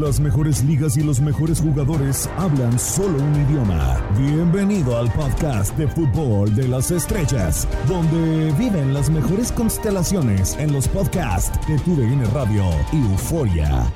Las 0.00 0.18
mejores 0.18 0.64
ligas 0.64 0.96
y 0.96 1.02
los 1.02 1.20
mejores 1.20 1.60
jugadores 1.60 2.26
hablan 2.38 2.78
solo 2.78 3.22
un 3.22 3.34
idioma. 3.42 4.00
Bienvenido 4.16 4.96
al 4.96 5.12
podcast 5.12 5.76
de 5.76 5.86
fútbol 5.86 6.54
de 6.54 6.68
las 6.68 6.90
estrellas, 6.90 7.68
donde 7.86 8.50
viven 8.52 8.94
las 8.94 9.10
mejores 9.10 9.52
constelaciones 9.52 10.56
en 10.58 10.72
los 10.72 10.88
podcasts 10.88 11.52
de 11.68 11.78
TUDN 11.80 12.24
Radio 12.32 12.64
y 12.94 12.96
Euforia. 13.12 13.92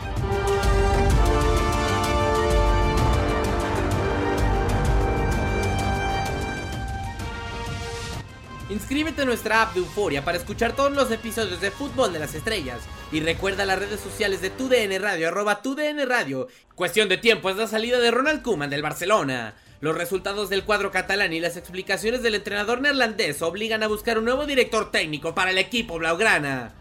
Inscríbete 8.74 9.22
a 9.22 9.24
nuestra 9.24 9.62
app 9.62 9.72
de 9.72 9.78
Euforia 9.78 10.24
para 10.24 10.36
escuchar 10.36 10.74
todos 10.74 10.90
los 10.90 11.08
episodios 11.12 11.60
de 11.60 11.70
Fútbol 11.70 12.12
de 12.12 12.18
las 12.18 12.34
Estrellas. 12.34 12.80
Y 13.12 13.20
recuerda 13.20 13.64
las 13.64 13.78
redes 13.78 14.00
sociales 14.00 14.40
de 14.40 14.50
TUDN 14.50 15.00
Radio, 15.00 15.28
arroba 15.28 15.62
TUDN 15.62 16.04
Radio. 16.08 16.48
Cuestión 16.74 17.08
de 17.08 17.16
tiempo 17.16 17.48
es 17.50 17.56
la 17.56 17.68
salida 17.68 18.00
de 18.00 18.10
Ronald 18.10 18.42
Koeman 18.42 18.70
del 18.70 18.82
Barcelona. 18.82 19.54
Los 19.80 19.96
resultados 19.96 20.50
del 20.50 20.64
cuadro 20.64 20.90
catalán 20.90 21.32
y 21.32 21.38
las 21.38 21.56
explicaciones 21.56 22.24
del 22.24 22.34
entrenador 22.34 22.80
neerlandés 22.80 23.42
obligan 23.42 23.84
a 23.84 23.86
buscar 23.86 24.18
un 24.18 24.24
nuevo 24.24 24.44
director 24.44 24.90
técnico 24.90 25.36
para 25.36 25.52
el 25.52 25.58
equipo 25.58 25.96
blaugrana. 26.00 26.74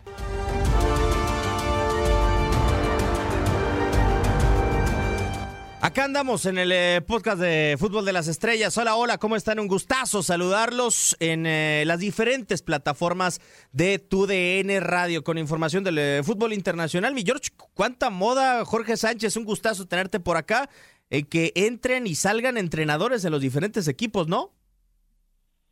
Acá 5.86 6.06
andamos 6.06 6.46
en 6.46 6.58
el 6.58 6.72
eh, 6.72 7.02
podcast 7.06 7.42
de 7.42 7.76
Fútbol 7.78 8.06
de 8.06 8.14
las 8.14 8.30
Estrellas. 8.30 8.78
Hola, 8.78 8.96
hola, 8.96 9.18
¿cómo 9.18 9.36
están? 9.36 9.60
Un 9.60 9.68
gustazo 9.68 10.24
saludarlos 10.24 11.18
en 11.20 11.46
eh, 11.46 11.84
las 11.86 12.00
diferentes 12.00 12.62
plataformas 12.62 13.42
de 13.74 14.00
TUDN 14.00 14.80
Radio 14.80 15.26
con 15.26 15.38
información 15.38 15.84
del 15.84 15.98
eh, 15.98 16.22
fútbol 16.24 16.54
internacional. 16.54 17.14
Mi 17.14 17.24
George, 17.24 17.50
¿cuánta 17.74 18.10
moda? 18.10 18.64
Jorge 18.64 18.96
Sánchez, 18.96 19.36
un 19.36 19.44
gustazo 19.44 19.86
tenerte 19.86 20.22
por 20.22 20.38
acá. 20.38 20.70
que 21.10 21.52
entren 21.54 22.08
y 22.08 22.16
salgan 22.16 22.56
entrenadores 22.56 23.22
de 23.22 23.30
los 23.30 23.42
diferentes 23.42 23.90
equipos, 23.90 24.30
¿no? 24.30 24.52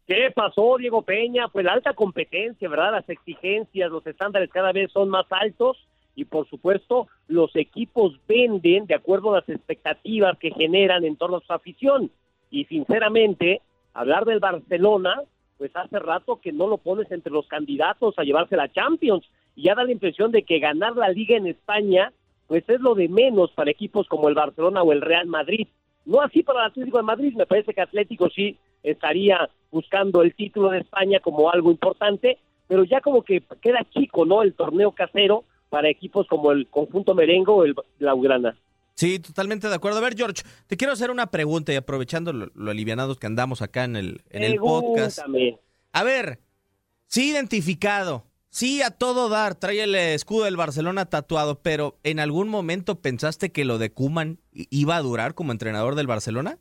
¿Qué 0.08 0.30
pasó, 0.36 0.76
Diego 0.78 1.04
Peña? 1.04 1.48
Pues 1.48 1.64
la 1.64 1.72
alta 1.72 1.94
competencia, 1.94 2.68
¿verdad? 2.68 2.92
Las 2.92 3.08
exigencias, 3.08 3.90
los 3.90 4.06
estándares 4.06 4.50
cada 4.52 4.74
vez 4.74 4.92
son 4.92 5.08
más 5.08 5.26
altos 5.30 5.78
y 6.16 6.26
por 6.26 6.48
supuesto 6.50 7.08
los 7.28 7.56
equipos 7.56 8.20
venden 8.28 8.86
de 8.86 8.96
acuerdo 8.96 9.32
a 9.32 9.40
las 9.40 9.50
expectativas 9.50 10.38
que 10.38 10.52
generan 10.52 11.04
en 11.04 11.16
torno 11.16 11.38
a 11.38 11.42
su 11.42 11.54
afición. 11.54 12.12
Y 12.50 12.66
sinceramente, 12.66 13.62
hablar 13.94 14.26
del 14.26 14.40
Barcelona, 14.40 15.22
pues 15.58 15.76
hace 15.76 16.00
rato 16.00 16.42
que 16.42 16.52
no 16.52 16.68
lo 16.68 16.78
pones 16.78 17.12
entre 17.12 17.32
los 17.32 17.48
candidatos 17.48 18.16
a 18.18 18.24
llevarse 18.24 18.58
la 18.58 18.72
Champions. 18.72 19.24
Y 19.56 19.64
ya 19.64 19.76
da 19.76 19.84
la 19.84 19.92
impresión 19.92 20.32
de 20.32 20.44
que 20.44 20.60
ganar 20.60 20.96
la 20.96 21.10
liga 21.10 21.38
en 21.38 21.48
España, 21.48 22.12
pues 22.48 22.68
es 22.68 22.82
lo 22.82 22.96
de 22.96 23.08
menos 23.08 23.52
para 23.52 23.72
equipos 23.72 24.08
como 24.08 24.28
el 24.28 24.36
Barcelona 24.36 24.82
o 24.82 24.92
el 24.92 25.02
Real 25.02 25.28
Madrid. 25.28 25.68
No 26.06 26.22
así 26.22 26.44
para 26.44 26.62
el 26.62 26.72
Atlético 26.72 26.98
de 26.98 27.04
Madrid, 27.04 27.34
me 27.36 27.46
parece 27.46 27.74
que 27.74 27.82
Atlético 27.82 28.30
sí 28.30 28.58
estaría 28.84 29.50
buscando 29.72 30.24
el 30.24 30.34
título 30.34 30.72
de 30.72 30.80
España 30.80 31.20
como 31.20 31.52
algo 31.52 31.72
importante, 31.72 32.40
pero 32.68 32.84
ya 32.84 33.00
como 33.00 33.22
que 33.22 33.42
queda 33.62 33.86
chico, 33.92 34.26
¿no? 34.26 34.42
El 34.42 34.54
torneo 34.54 34.92
casero 34.92 35.46
para 35.72 35.90
equipos 35.90 36.28
como 36.28 36.52
el 36.52 36.68
conjunto 36.68 37.16
merengo 37.16 37.56
o 37.56 37.64
el 37.64 37.74
Blaugrana. 37.98 38.58
Sí, 38.94 39.20
totalmente 39.20 39.70
de 39.70 39.74
acuerdo. 39.74 40.00
A 40.00 40.02
ver, 40.02 40.18
George, 40.18 40.44
te 40.68 40.76
quiero 40.76 40.92
hacer 40.92 41.10
una 41.12 41.28
pregunta 41.28 41.72
y 41.72 41.78
aprovechando 41.78 42.34
lo, 42.34 42.70
alivianados 42.70 43.18
que 43.18 43.26
andamos 43.26 43.62
acá 43.62 43.86
en 43.86 43.96
el, 43.96 44.22
en 44.30 44.44
el 44.44 44.58
podcast. 44.58 45.20
A 45.94 46.04
ver, 46.04 46.40
sí 47.08 47.32
identificado, 47.32 48.26
sí 48.50 48.82
a 48.82 48.92
todo 48.92 49.30
dar, 49.30 49.56
trae 49.56 49.82
el 49.82 49.96
escudo 49.96 50.44
del 50.44 50.58
Barcelona 50.58 51.06
tatuado, 51.06 51.62
pero 51.62 51.96
¿en 52.04 52.20
algún 52.20 52.50
momento 52.50 53.00
pensaste 53.00 53.54
que 53.54 53.64
lo 53.64 53.78
de 53.78 53.94
Kuman 53.94 54.40
iba 54.52 54.98
a 54.98 55.02
durar 55.02 55.36
como 55.36 55.54
entrenador 55.54 55.96
del 55.96 56.08
Barcelona? 56.08 56.60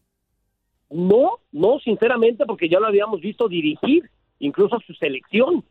No, 0.89 1.41
no, 1.51 1.81
sinceramente, 1.81 2.47
porque 2.47 2.69
ya 2.69 2.79
lo 2.79 2.87
habíamos 2.87 3.21
visto 3.21 3.49
dirigir, 3.49 4.09
incluso 4.39 4.79
su 4.87 4.95
selección 4.95 5.65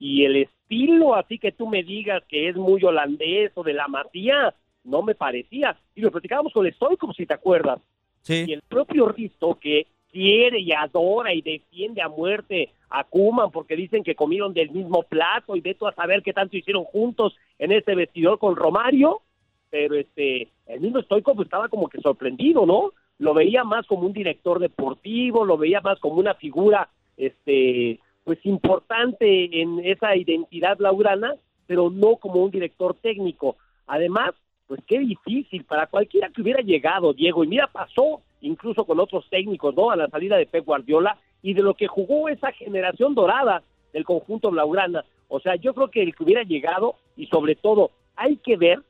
y 0.00 0.24
el 0.24 0.36
estilo 0.36 1.14
así 1.14 1.38
que 1.38 1.52
tú 1.52 1.68
me 1.68 1.84
digas 1.84 2.24
que 2.26 2.48
es 2.48 2.56
muy 2.56 2.82
holandés 2.82 3.52
o 3.54 3.62
de 3.62 3.74
la 3.74 3.86
Matía, 3.86 4.54
no 4.82 5.02
me 5.02 5.14
parecía. 5.14 5.78
Y 5.94 6.00
lo 6.00 6.10
platicábamos 6.10 6.54
con 6.54 6.66
el 6.66 6.74
como 6.98 7.12
si 7.12 7.26
te 7.26 7.34
acuerdas. 7.34 7.80
Y 8.26 8.52
el 8.52 8.62
propio 8.62 9.08
Risto 9.08 9.58
que 9.60 9.86
quiere 10.10 10.58
y 10.58 10.72
adora 10.72 11.32
y 11.34 11.42
defiende 11.42 12.02
a 12.02 12.08
muerte 12.08 12.70
a 12.88 13.04
Kuman 13.04 13.50
porque 13.50 13.76
dicen 13.76 14.02
que 14.02 14.14
comieron 14.14 14.52
del 14.52 14.70
mismo 14.70 15.02
plato 15.02 15.54
y 15.54 15.60
de 15.60 15.74
tú 15.74 15.86
a 15.86 15.94
saber 15.94 16.22
qué 16.22 16.32
tanto 16.32 16.56
hicieron 16.56 16.84
juntos 16.84 17.36
en 17.58 17.70
ese 17.70 17.94
vestidor 17.94 18.38
con 18.38 18.56
Romario, 18.56 19.20
pero 19.68 19.94
este 19.94 20.48
el 20.66 20.80
mismo 20.80 21.00
Stoico 21.02 21.34
pues 21.34 21.46
estaba 21.46 21.68
como 21.68 21.88
que 21.88 22.00
sorprendido, 22.00 22.66
¿no? 22.66 22.92
Lo 23.18 23.34
veía 23.34 23.64
más 23.64 23.86
como 23.86 24.06
un 24.06 24.12
director 24.12 24.58
deportivo, 24.58 25.44
lo 25.44 25.56
veía 25.58 25.80
más 25.80 26.00
como 26.00 26.16
una 26.16 26.34
figura 26.34 26.88
este 27.16 28.00
pues 28.24 28.38
importante 28.44 29.60
en 29.60 29.80
esa 29.84 30.16
identidad 30.16 30.78
laurana, 30.78 31.34
pero 31.66 31.90
no 31.90 32.16
como 32.16 32.42
un 32.44 32.50
director 32.50 32.94
técnico. 33.00 33.56
Además, 33.86 34.32
pues 34.66 34.80
qué 34.86 34.98
difícil 34.98 35.64
para 35.64 35.86
cualquiera 35.86 36.28
que 36.28 36.42
hubiera 36.42 36.62
llegado, 36.62 37.12
Diego, 37.12 37.44
y 37.44 37.48
mira, 37.48 37.66
pasó 37.66 38.20
incluso 38.40 38.84
con 38.84 39.00
otros 39.00 39.28
técnicos, 39.28 39.74
¿no? 39.74 39.90
A 39.90 39.96
la 39.96 40.08
salida 40.08 40.36
de 40.36 40.46
Pep 40.46 40.64
Guardiola 40.64 41.18
y 41.42 41.54
de 41.54 41.62
lo 41.62 41.74
que 41.74 41.86
jugó 41.86 42.28
esa 42.28 42.52
generación 42.52 43.14
dorada 43.14 43.62
del 43.92 44.04
conjunto 44.04 44.50
blaugrana. 44.50 45.04
O 45.28 45.40
sea, 45.40 45.56
yo 45.56 45.74
creo 45.74 45.88
que 45.88 46.02
el 46.02 46.14
que 46.14 46.24
hubiera 46.24 46.42
llegado 46.42 46.96
y 47.16 47.26
sobre 47.26 47.54
todo 47.54 47.90
hay 48.16 48.36
que 48.36 48.56
ver 48.56 48.80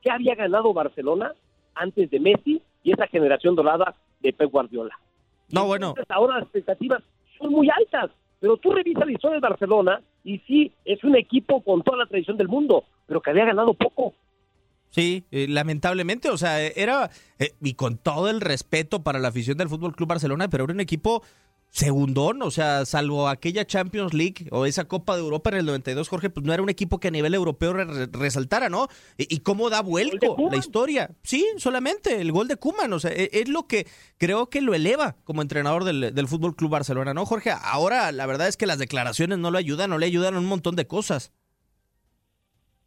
qué 0.00 0.10
había 0.10 0.34
ganado 0.34 0.72
Barcelona 0.72 1.32
antes 1.74 2.10
de 2.10 2.20
Messi 2.20 2.62
y 2.82 2.92
esa 2.92 3.06
generación 3.06 3.54
dorada 3.54 3.94
de 4.20 4.32
Pep 4.32 4.50
Guardiola. 4.50 4.98
No, 5.50 5.66
bueno. 5.66 5.94
ahora 6.08 6.36
las 6.36 6.44
expectativas 6.44 7.02
son 7.38 7.52
muy 7.52 7.68
altas. 7.70 8.10
Pero 8.42 8.56
tú 8.56 8.72
revisas 8.72 9.06
la 9.06 9.12
historia 9.12 9.36
de 9.36 9.48
Barcelona 9.48 10.02
y 10.24 10.38
sí, 10.40 10.72
es 10.84 11.04
un 11.04 11.14
equipo 11.14 11.62
con 11.62 11.84
toda 11.84 11.98
la 11.98 12.06
tradición 12.06 12.36
del 12.36 12.48
mundo, 12.48 12.82
pero 13.06 13.20
que 13.22 13.30
había 13.30 13.44
ganado 13.44 13.72
poco. 13.72 14.14
Sí, 14.90 15.22
eh, 15.30 15.46
lamentablemente, 15.48 16.28
o 16.28 16.36
sea, 16.36 16.60
era, 16.60 17.08
eh, 17.38 17.52
y 17.62 17.74
con 17.74 17.98
todo 17.98 18.28
el 18.28 18.40
respeto 18.40 19.04
para 19.04 19.20
la 19.20 19.28
afición 19.28 19.56
del 19.58 19.68
Fútbol 19.68 19.94
Club 19.94 20.08
Barcelona, 20.08 20.50
pero 20.50 20.64
era 20.64 20.72
un 20.72 20.80
equipo 20.80 21.22
segundón, 21.72 22.42
o 22.42 22.50
sea, 22.50 22.84
salvo 22.84 23.28
aquella 23.28 23.66
Champions 23.66 24.12
League 24.12 24.46
o 24.50 24.66
esa 24.66 24.86
Copa 24.86 25.16
de 25.16 25.22
Europa 25.22 25.48
en 25.50 25.56
el 25.56 25.66
92, 25.66 26.06
Jorge, 26.06 26.28
pues 26.28 26.44
no 26.44 26.52
era 26.52 26.62
un 26.62 26.68
equipo 26.68 27.00
que 27.00 27.08
a 27.08 27.10
nivel 27.10 27.32
europeo 27.34 27.72
resaltara, 27.72 28.68
¿no? 28.68 28.88
¿Y, 29.16 29.40
cómo 29.40 29.70
da 29.70 29.80
vuelco 29.80 30.36
la 30.50 30.58
historia? 30.58 31.10
Sí, 31.22 31.46
solamente 31.56 32.20
el 32.20 32.30
gol 32.30 32.46
de 32.46 32.56
Kuman, 32.56 32.92
o 32.92 33.00
sea, 33.00 33.10
e, 33.10 33.30
es, 33.32 33.48
lo 33.48 33.66
que 33.66 33.86
creo 34.18 34.50
que 34.50 34.60
lo 34.60 34.74
eleva 34.74 35.16
como 35.24 35.40
entrenador 35.40 35.84
del, 35.84 36.14
del 36.14 36.28
Fútbol 36.28 36.54
Club 36.56 36.72
Barcelona, 36.72 37.14
¿no, 37.14 37.24
Jorge? 37.24 37.50
Ahora 37.50 38.12
la 38.12 38.26
verdad 38.26 38.48
es 38.48 38.58
que 38.58 38.66
las 38.66 38.78
declaraciones 38.78 39.38
no 39.38 39.50
lo 39.50 39.56
ayudan, 39.56 39.88
no 39.88 39.96
le 39.96 40.06
ayudan 40.06 40.34
a 40.34 40.40
un 40.40 40.46
montón 40.46 40.76
de 40.76 40.86
cosas. 40.86 41.32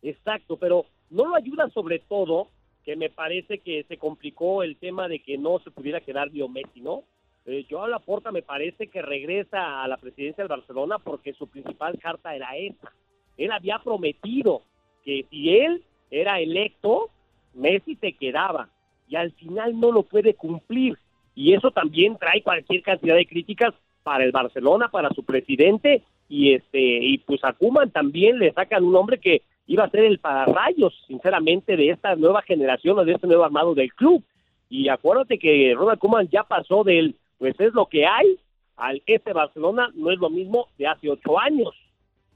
Exacto, 0.03 0.57
pero 0.57 0.85
no 1.09 1.25
lo 1.25 1.35
ayuda 1.35 1.71
sobre 1.71 1.97
todo 1.97 2.49
que 2.83 2.95
me 2.95 3.09
parece 3.09 3.61
que 3.61 3.83
se 3.87 3.97
complicó 3.97 4.61
el 4.61 4.77
tema 4.77 5.07
de 5.07 5.23
que 5.23 5.39
no 5.39 5.57
se 5.63 5.71
pudiera 5.71 6.01
quedar 6.01 6.29
Messi, 6.31 6.81
¿no? 6.81 7.03
Eh, 7.45 7.65
yo 7.69 7.83
a 7.83 7.87
la 7.87 7.99
porta 7.99 8.31
me 8.31 8.41
parece 8.41 8.87
que 8.87 9.01
regresa 9.01 9.83
a 9.83 9.87
la 9.87 9.97
presidencia 9.97 10.43
del 10.43 10.49
Barcelona 10.49 10.97
porque 10.99 11.33
su 11.33 11.47
principal 11.47 11.97
carta 11.99 12.35
era 12.35 12.55
esa. 12.55 12.91
Él 13.37 13.51
había 13.51 13.79
prometido 13.79 14.63
que 15.03 15.25
si 15.29 15.55
él 15.55 15.83
era 16.09 16.39
electo, 16.39 17.09
Messi 17.53 17.95
se 17.95 18.13
quedaba 18.13 18.69
y 19.07 19.15
al 19.15 19.31
final 19.33 19.79
no 19.79 19.91
lo 19.91 20.03
puede 20.03 20.33
cumplir. 20.33 20.97
Y 21.35 21.53
eso 21.53 21.69
también 21.69 22.17
trae 22.17 22.41
cualquier 22.41 22.81
cantidad 22.81 23.15
de 23.15 23.27
críticas 23.27 23.73
para 24.03 24.23
el 24.23 24.31
Barcelona, 24.31 24.89
para 24.89 25.09
su 25.09 25.23
presidente 25.23 26.03
y 26.27 26.53
este 26.53 26.79
y 26.79 27.17
pues 27.19 27.43
a 27.43 27.53
Kuman 27.53 27.91
también 27.91 28.39
le 28.39 28.51
sacan 28.53 28.83
un 28.83 28.95
hombre 28.95 29.19
que 29.19 29.43
iba 29.67 29.83
a 29.83 29.89
ser 29.89 30.05
el 30.05 30.19
pararrayos, 30.19 30.93
sinceramente, 31.07 31.75
de 31.75 31.89
esta 31.89 32.15
nueva 32.15 32.41
generación 32.41 32.99
o 32.99 33.05
de 33.05 33.13
este 33.13 33.27
nuevo 33.27 33.43
armado 33.43 33.73
del 33.73 33.93
club. 33.93 34.23
Y 34.69 34.89
acuérdate 34.89 35.39
que 35.39 35.73
Ronald 35.75 35.99
Kuman 35.99 36.29
ya 36.29 36.43
pasó 36.43 36.83
del 36.83 37.15
pues 37.37 37.59
es 37.59 37.73
lo 37.73 37.87
que 37.87 38.05
hay. 38.05 38.39
Al 38.77 39.01
este 39.05 39.33
Barcelona 39.33 39.89
no 39.95 40.11
es 40.11 40.19
lo 40.19 40.29
mismo 40.29 40.67
de 40.77 40.87
hace 40.87 41.09
ocho 41.09 41.39
años, 41.39 41.73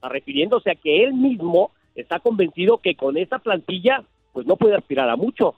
refiriéndose 0.02 0.72
a 0.72 0.76
que 0.76 1.04
él 1.04 1.14
mismo 1.14 1.72
está 1.96 2.20
convencido 2.20 2.78
que 2.78 2.96
con 2.96 3.18
esa 3.18 3.40
plantilla 3.40 4.04
pues 4.32 4.46
no 4.46 4.56
puede 4.56 4.76
aspirar 4.76 5.10
a 5.10 5.16
mucho. 5.16 5.56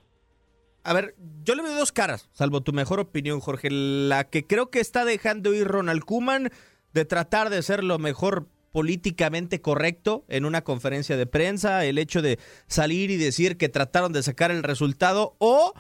a 0.84 0.94
ver, 0.94 1.16
yo 1.44 1.54
le 1.56 1.62
veo 1.62 1.76
dos 1.76 1.92
caras, 1.92 2.30
salvo 2.34 2.62
tu 2.62 2.74
mejor 2.74 3.00
opinión, 3.00 3.40
Jorge. 3.40 3.70
La 3.70 4.24
que 4.24 4.48
creo 4.48 4.72
que 4.72 4.80
está 4.80 5.06
dejando 5.06 5.54
ir 5.54 5.68
Ronald 5.68 6.04
Kuman 6.04 6.50
de 6.94 7.06
tratar 7.06 7.50
de 7.50 7.62
ser 7.62 7.84
lo 7.84 8.00
mejor 8.00 8.48
políticamente 8.72 9.62
correcto 9.62 10.26
en 10.30 10.46
una 10.46 10.64
conferencia 10.64 11.18
de 11.18 11.26
prensa, 11.26 11.86
el 11.86 11.98
hecho 11.98 12.22
de 12.22 12.40
salir 12.68 13.12
y 13.12 13.18
decir 13.18 13.58
que 13.58 13.70
trataron 13.70 14.14
de 14.14 14.24
sacar 14.24 14.50
el 14.52 14.64
resultado 14.64 15.36
o 15.40 15.74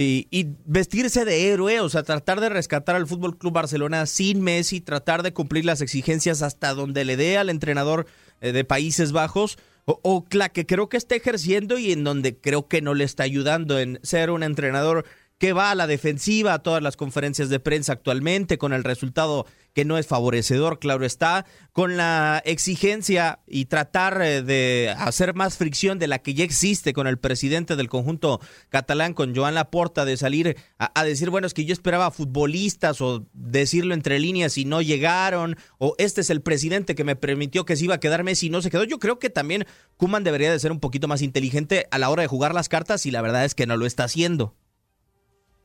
y, 0.00 0.46
vestirse 0.64 1.24
de 1.24 1.48
héroe, 1.48 1.80
o 1.80 1.88
sea, 1.88 2.04
tratar 2.04 2.40
de 2.40 2.48
rescatar 2.48 2.94
al 2.94 3.08
Fútbol 3.08 3.36
Club 3.36 3.52
Barcelona 3.52 4.06
sin 4.06 4.40
Messi, 4.40 4.80
tratar 4.80 5.24
de 5.24 5.32
cumplir 5.32 5.64
las 5.64 5.80
exigencias 5.80 6.40
hasta 6.42 6.72
donde 6.72 7.04
le 7.04 7.16
dé 7.16 7.36
al 7.36 7.50
entrenador 7.50 8.06
eh, 8.40 8.52
de 8.52 8.64
Países 8.64 9.10
Bajos, 9.10 9.58
o, 9.86 9.98
o, 10.04 10.24
la 10.30 10.50
que 10.50 10.66
creo 10.66 10.88
que 10.88 10.98
está 10.98 11.16
ejerciendo 11.16 11.78
y 11.78 11.90
en 11.90 12.04
donde 12.04 12.36
creo 12.36 12.68
que 12.68 12.80
no 12.80 12.94
le 12.94 13.02
está 13.02 13.24
ayudando 13.24 13.80
en 13.80 13.98
ser 14.04 14.30
un 14.30 14.44
entrenador 14.44 15.04
que 15.38 15.52
va 15.52 15.70
a 15.70 15.74
la 15.74 15.86
defensiva 15.86 16.54
a 16.54 16.62
todas 16.62 16.82
las 16.82 16.96
conferencias 16.96 17.48
de 17.48 17.60
prensa 17.60 17.92
actualmente, 17.92 18.58
con 18.58 18.72
el 18.72 18.84
resultado 18.84 19.46
que 19.72 19.84
no 19.84 19.96
es 19.96 20.08
favorecedor, 20.08 20.80
claro 20.80 21.04
está, 21.04 21.46
con 21.72 21.96
la 21.96 22.42
exigencia 22.44 23.38
y 23.46 23.66
tratar 23.66 24.20
eh, 24.20 24.42
de 24.42 24.92
hacer 24.98 25.34
más 25.34 25.56
fricción 25.56 26.00
de 26.00 26.08
la 26.08 26.18
que 26.18 26.34
ya 26.34 26.42
existe 26.42 26.92
con 26.92 27.06
el 27.06 27.18
presidente 27.18 27.76
del 27.76 27.88
conjunto 27.88 28.40
catalán, 28.70 29.14
con 29.14 29.36
Joan 29.36 29.54
Laporta, 29.54 30.04
de 30.04 30.16
salir 30.16 30.56
a, 30.78 31.04
decir, 31.04 31.30
bueno, 31.30 31.46
es 31.46 31.54
que 31.54 31.64
yo 31.64 31.72
esperaba 31.72 32.10
futbolistas 32.10 33.00
o 33.00 33.28
decirlo 33.32 33.94
entre 33.94 34.18
líneas 34.18 34.58
y 34.58 34.64
no 34.64 34.82
llegaron, 34.82 35.56
o 35.78 35.94
este 35.98 36.22
es 36.22 36.30
el 36.30 36.40
presidente 36.40 36.96
que 36.96 37.04
me 37.04 37.14
permitió 37.14 37.64
que 37.64 37.76
se 37.76 37.84
iba 37.84 37.94
a 37.94 38.00
quedar 38.00 38.24
Messi 38.24 38.48
y 38.48 38.50
no 38.50 38.62
se 38.62 38.70
quedó. 38.70 38.82
Yo 38.82 38.98
creo 38.98 39.20
que 39.20 39.30
también 39.30 39.64
Kuman 39.96 40.24
debería 40.24 40.50
de 40.50 40.58
ser 40.58 40.72
un 40.72 40.80
poquito 40.80 41.06
más 41.06 41.22
inteligente 41.22 41.86
a 41.92 41.98
la 41.98 42.10
hora 42.10 42.22
de 42.22 42.28
jugar 42.28 42.52
las 42.52 42.68
cartas 42.68 43.06
y 43.06 43.12
la 43.12 43.22
verdad 43.22 43.44
es 43.44 43.54
que 43.54 43.66
no 43.66 43.76
lo 43.76 43.86
está 43.86 44.02
haciendo. 44.02 44.56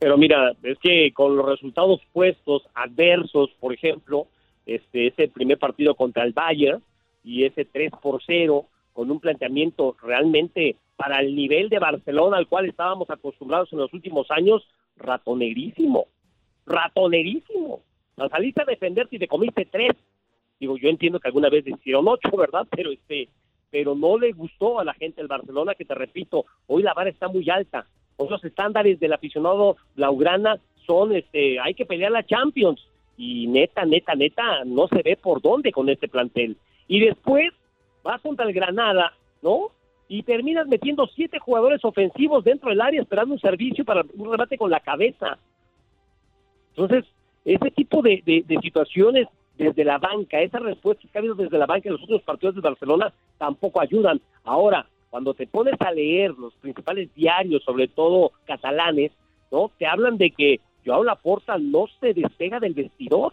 Pero 0.04 0.18
mira, 0.18 0.52
es 0.62 0.76
que 0.80 1.14
con 1.14 1.34
los 1.34 1.46
resultados 1.46 1.98
puestos 2.12 2.68
adversos, 2.74 3.48
por 3.58 3.72
ejemplo, 3.72 4.26
este 4.66 5.06
ese 5.06 5.28
primer 5.28 5.56
partido 5.56 5.94
contra 5.94 6.24
el 6.24 6.34
Bayern 6.34 6.82
y 7.24 7.44
ese 7.44 7.64
3 7.64 7.90
por 8.02 8.22
0 8.22 8.66
con 8.92 9.10
un 9.10 9.18
planteamiento 9.18 9.96
realmente 10.02 10.76
para 10.96 11.20
el 11.20 11.34
nivel 11.34 11.70
de 11.70 11.78
Barcelona 11.78 12.36
al 12.36 12.48
cual 12.48 12.66
estábamos 12.66 13.08
acostumbrados 13.08 13.72
en 13.72 13.78
los 13.78 13.94
últimos 13.94 14.30
años, 14.30 14.68
ratonerísimo, 14.98 16.04
ratonerísimo. 16.66 17.80
La 18.16 18.28
saliste 18.28 18.60
a 18.60 18.66
defenderte 18.66 19.16
y 19.16 19.20
te 19.20 19.26
comiste 19.26 19.64
tres. 19.64 19.92
Digo, 20.60 20.76
yo 20.76 20.90
entiendo 20.90 21.18
que 21.18 21.28
alguna 21.28 21.48
vez 21.48 21.66
hicieron 21.66 22.06
ocho, 22.08 22.36
¿verdad? 22.36 22.66
Pero 22.76 22.92
este, 22.92 23.30
pero 23.70 23.94
no 23.94 24.18
le 24.18 24.32
gustó 24.32 24.80
a 24.80 24.84
la 24.84 24.92
gente 24.92 25.22
del 25.22 25.28
Barcelona, 25.28 25.74
que 25.74 25.86
te 25.86 25.94
repito, 25.94 26.44
hoy 26.66 26.82
la 26.82 26.92
vara 26.92 27.08
está 27.08 27.26
muy 27.28 27.48
alta 27.48 27.86
los 28.18 28.44
estándares 28.44 29.00
del 29.00 29.12
aficionado 29.12 29.76
blaugrana 29.96 30.58
son, 30.86 31.14
este, 31.14 31.58
hay 31.60 31.74
que 31.74 31.86
pelear 31.86 32.12
la 32.12 32.24
Champions. 32.24 32.80
Y 33.16 33.46
neta, 33.46 33.84
neta, 33.84 34.14
neta, 34.14 34.64
no 34.64 34.88
se 34.88 35.02
ve 35.02 35.16
por 35.16 35.40
dónde 35.40 35.72
con 35.72 35.88
este 35.88 36.08
plantel. 36.08 36.56
Y 36.88 37.00
después 37.00 37.52
vas 38.02 38.20
contra 38.20 38.44
el 38.46 38.52
Granada, 38.52 39.12
¿no? 39.40 39.70
Y 40.08 40.22
terminas 40.24 40.66
metiendo 40.66 41.06
siete 41.06 41.38
jugadores 41.38 41.84
ofensivos 41.84 42.44
dentro 42.44 42.70
del 42.70 42.80
área 42.80 43.00
esperando 43.00 43.34
un 43.34 43.40
servicio 43.40 43.84
para 43.84 44.04
un 44.14 44.30
remate 44.30 44.58
con 44.58 44.70
la 44.70 44.80
cabeza. 44.80 45.38
Entonces, 46.70 47.04
ese 47.44 47.70
tipo 47.70 48.02
de, 48.02 48.20
de 48.24 48.58
situaciones 48.60 49.28
desde 49.56 49.84
la 49.84 49.98
banca, 49.98 50.40
esas 50.40 50.62
respuestas 50.62 51.10
que 51.10 51.16
ha 51.16 51.20
habido 51.20 51.34
desde 51.34 51.58
la 51.58 51.66
banca 51.66 51.88
en 51.88 51.92
los 51.92 52.02
últimos 52.02 52.22
partidos 52.22 52.56
de 52.56 52.60
Barcelona 52.60 53.12
tampoco 53.38 53.80
ayudan. 53.80 54.20
Ahora, 54.42 54.86
cuando 55.14 55.32
te 55.32 55.46
pones 55.46 55.76
a 55.78 55.92
leer 55.92 56.32
los 56.32 56.52
principales 56.54 57.14
diarios, 57.14 57.62
sobre 57.62 57.86
todo 57.86 58.32
catalanes, 58.46 59.12
¿no? 59.52 59.70
Te 59.78 59.86
hablan 59.86 60.18
de 60.18 60.32
que 60.32 60.58
Joao 60.84 61.04
Laporta 61.04 61.56
no 61.56 61.86
se 62.00 62.14
despega 62.14 62.58
del 62.58 62.74
vestidor 62.74 63.32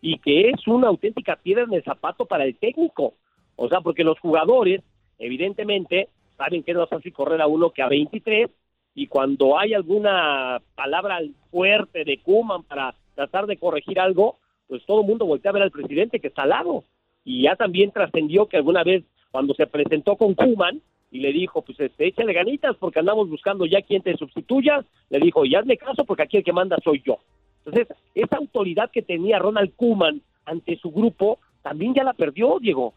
y 0.00 0.20
que 0.20 0.50
es 0.50 0.68
una 0.68 0.86
auténtica 0.86 1.34
piedra 1.34 1.64
en 1.64 1.74
el 1.74 1.82
zapato 1.82 2.24
para 2.26 2.44
el 2.44 2.54
técnico. 2.54 3.14
O 3.56 3.68
sea, 3.68 3.80
porque 3.80 4.04
los 4.04 4.16
jugadores, 4.20 4.80
evidentemente, 5.18 6.08
saben 6.36 6.62
que 6.62 6.72
no 6.72 6.84
es 6.84 6.88
fácil 6.88 7.12
correr 7.12 7.42
a 7.42 7.48
uno 7.48 7.70
que 7.70 7.82
a 7.82 7.88
23 7.88 8.48
y 8.94 9.08
cuando 9.08 9.58
hay 9.58 9.74
alguna 9.74 10.62
palabra 10.76 11.18
fuerte 11.50 12.04
de 12.04 12.18
Kuman 12.22 12.62
para 12.62 12.94
tratar 13.16 13.46
de 13.46 13.56
corregir 13.56 13.98
algo, 13.98 14.38
pues 14.68 14.86
todo 14.86 15.00
el 15.00 15.08
mundo 15.08 15.26
voltea 15.26 15.50
a 15.50 15.54
ver 15.54 15.64
al 15.64 15.72
presidente 15.72 16.20
que 16.20 16.28
está 16.28 16.42
al 16.42 16.50
lado. 16.50 16.84
Y 17.24 17.42
ya 17.42 17.56
también 17.56 17.90
trascendió 17.90 18.46
que 18.46 18.56
alguna 18.56 18.84
vez 18.84 19.02
cuando 19.32 19.52
se 19.54 19.66
presentó 19.66 20.14
con 20.14 20.34
Kuman, 20.34 20.80
y 21.10 21.20
le 21.20 21.32
dijo, 21.32 21.62
pues 21.62 21.78
este, 21.80 22.08
échale 22.08 22.32
ganitas 22.32 22.76
porque 22.78 22.98
andamos 22.98 23.28
buscando 23.28 23.64
ya 23.66 23.82
quien 23.82 24.02
te 24.02 24.16
sustituya. 24.16 24.84
Le 25.10 25.18
dijo, 25.20 25.44
y 25.44 25.54
hazle 25.54 25.76
caso 25.76 26.04
porque 26.04 26.24
aquí 26.24 26.36
el 26.38 26.44
que 26.44 26.52
manda 26.52 26.76
soy 26.84 27.02
yo. 27.04 27.18
Entonces, 27.64 27.96
esa 28.14 28.36
autoridad 28.36 28.90
que 28.90 29.02
tenía 29.02 29.38
Ronald 29.38 29.74
Kuman 29.74 30.22
ante 30.44 30.76
su 30.78 30.90
grupo, 30.90 31.38
también 31.62 31.94
ya 31.94 32.04
la 32.04 32.14
perdió, 32.14 32.58
Diego. 32.60 32.94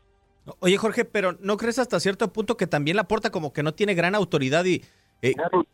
Oye, 0.59 0.77
Jorge, 0.77 1.05
pero 1.05 1.37
¿no 1.39 1.57
crees 1.57 1.79
hasta 1.79 1.99
cierto 1.99 2.31
punto 2.33 2.57
que 2.57 2.67
también 2.67 2.97
la 2.97 3.07
porta 3.07 3.29
como 3.29 3.53
que 3.53 3.63
no 3.63 3.73
tiene 3.73 3.93
gran 3.93 4.15
autoridad 4.15 4.65
y 4.65 4.81
eh, 5.21 5.33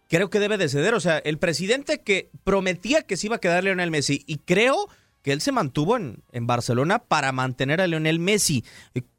creo 0.09 0.29
que 0.29 0.39
debe 0.39 0.57
de 0.57 0.67
ceder? 0.67 0.93
O 0.93 0.99
sea, 0.99 1.19
el 1.19 1.37
presidente 1.37 2.03
que 2.03 2.29
prometía 2.43 3.03
que 3.03 3.17
se 3.17 3.27
iba 3.27 3.37
a 3.37 3.39
quedar 3.39 3.63
Leonel 3.63 3.91
Messi 3.91 4.23
y 4.27 4.37
creo 4.37 4.87
que 5.27 5.33
él 5.33 5.41
se 5.41 5.51
mantuvo 5.51 5.97
en, 5.97 6.24
en, 6.31 6.47
Barcelona 6.47 7.00
para 7.00 7.33
mantener 7.33 7.81
a 7.81 7.88
Lionel 7.88 8.18
Messi. 8.18 8.63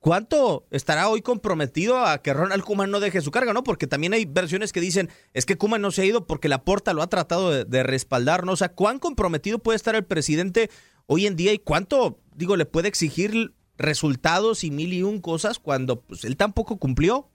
¿Cuánto 0.00 0.64
estará 0.70 1.10
hoy 1.10 1.20
comprometido 1.20 1.99
a 1.99 2.22
que 2.22 2.32
Ronald 2.32 2.64
Koeman 2.64 2.90
no 2.90 2.99
deje 2.99 3.20
su 3.20 3.31
carga, 3.31 3.52
no? 3.52 3.62
Porque 3.62 3.87
también 3.87 4.14
hay 4.14 4.25
versiones 4.25 4.72
que 4.72 4.81
dicen, 4.81 5.10
es 5.34 5.44
que 5.44 5.58
Koeman 5.58 5.82
no 5.82 5.90
se 5.90 6.00
ha 6.00 6.06
ido 6.06 6.26
porque 6.26 6.49
la 6.49 6.64
porta 6.64 6.94
lo 6.94 7.02
ha 7.02 7.08
tratado 7.08 7.62
de, 7.62 7.82
respaldar, 7.82 8.46
¿no? 8.46 8.52
O 8.52 8.56
sea, 8.56 8.70
¿cuán 8.70 9.00
comprometido 9.00 9.58
puede 9.58 9.76
estar 9.76 9.94
el 9.96 10.06
presidente 10.06 10.70
hoy 11.05 11.26
en 11.26 11.37
día 11.37 11.52
y 11.52 11.58
cuánto, 11.58 12.16
digo, 12.34 12.56
le 12.56 12.64
puede 12.64 12.88
exigir 12.88 13.52
resultados 13.76 14.64
y 14.64 14.70
mil 14.70 14.94
y 14.94 15.02
un 15.02 15.20
cosas 15.20 15.58
cuando 15.58 16.00
pues, 16.00 16.25
él 16.25 16.38
tampoco 16.38 16.78
cumplió? 16.78 17.28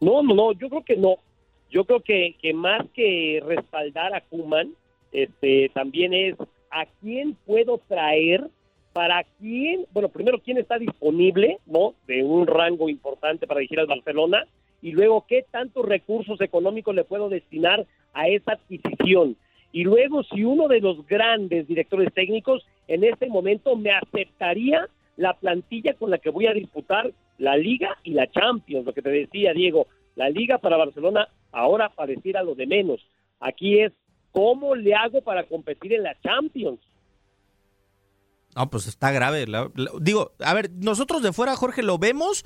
No, 0.00 0.22
no, 0.22 0.36
no, 0.36 0.52
yo 0.52 0.68
creo 0.68 0.84
que 0.84 0.96
no. 0.96 1.16
Yo 1.68 1.84
creo 1.84 2.00
que, 2.00 2.36
que 2.40 2.54
más 2.54 2.86
que 2.94 3.42
respaldar 3.44 4.14
a 4.14 4.20
Kuman, 4.20 4.72
este, 5.10 5.68
también 5.74 6.14
es 6.14 6.36
a 6.76 6.84
quién 7.00 7.34
puedo 7.46 7.78
traer, 7.88 8.50
para 8.92 9.24
quién, 9.38 9.86
bueno, 9.92 10.10
primero 10.10 10.40
quién 10.40 10.58
está 10.58 10.78
disponible, 10.78 11.58
¿no? 11.64 11.94
De 12.06 12.22
un 12.22 12.46
rango 12.46 12.90
importante 12.90 13.46
para 13.46 13.60
dirigir 13.60 13.80
al 13.80 13.86
Barcelona, 13.86 14.46
y 14.82 14.92
luego 14.92 15.24
qué 15.26 15.46
tantos 15.50 15.86
recursos 15.86 16.38
económicos 16.42 16.94
le 16.94 17.04
puedo 17.04 17.30
destinar 17.30 17.86
a 18.12 18.28
esa 18.28 18.52
adquisición. 18.52 19.36
Y 19.72 19.84
luego 19.84 20.22
si 20.24 20.44
uno 20.44 20.68
de 20.68 20.80
los 20.80 21.06
grandes 21.06 21.66
directores 21.66 22.12
técnicos 22.12 22.66
en 22.88 23.04
este 23.04 23.26
momento 23.26 23.74
me 23.74 23.90
aceptaría 23.92 24.86
la 25.16 25.32
plantilla 25.32 25.94
con 25.94 26.10
la 26.10 26.18
que 26.18 26.28
voy 26.28 26.46
a 26.46 26.52
disputar 26.52 27.10
la 27.38 27.56
Liga 27.56 27.96
y 28.04 28.10
la 28.10 28.30
Champions, 28.30 28.84
lo 28.84 28.92
que 28.92 29.02
te 29.02 29.10
decía 29.10 29.54
Diego, 29.54 29.86
la 30.14 30.28
Liga 30.28 30.58
para 30.58 30.76
Barcelona 30.76 31.28
ahora 31.52 31.88
pareciera 31.88 32.42
lo 32.42 32.54
de 32.54 32.66
menos. 32.66 33.00
Aquí 33.40 33.80
es 33.80 33.92
¿Cómo 34.36 34.74
le 34.74 34.94
hago 34.94 35.22
para 35.22 35.44
competir 35.44 35.94
en 35.94 36.02
la 36.02 36.14
Champions? 36.20 36.78
No, 38.54 38.68
pues 38.68 38.86
está 38.86 39.10
grave. 39.10 39.46
digo, 40.02 40.32
a 40.40 40.52
ver, 40.52 40.70
nosotros 40.72 41.22
de 41.22 41.32
fuera, 41.32 41.56
Jorge, 41.56 41.82
lo 41.82 41.96
vemos 41.96 42.44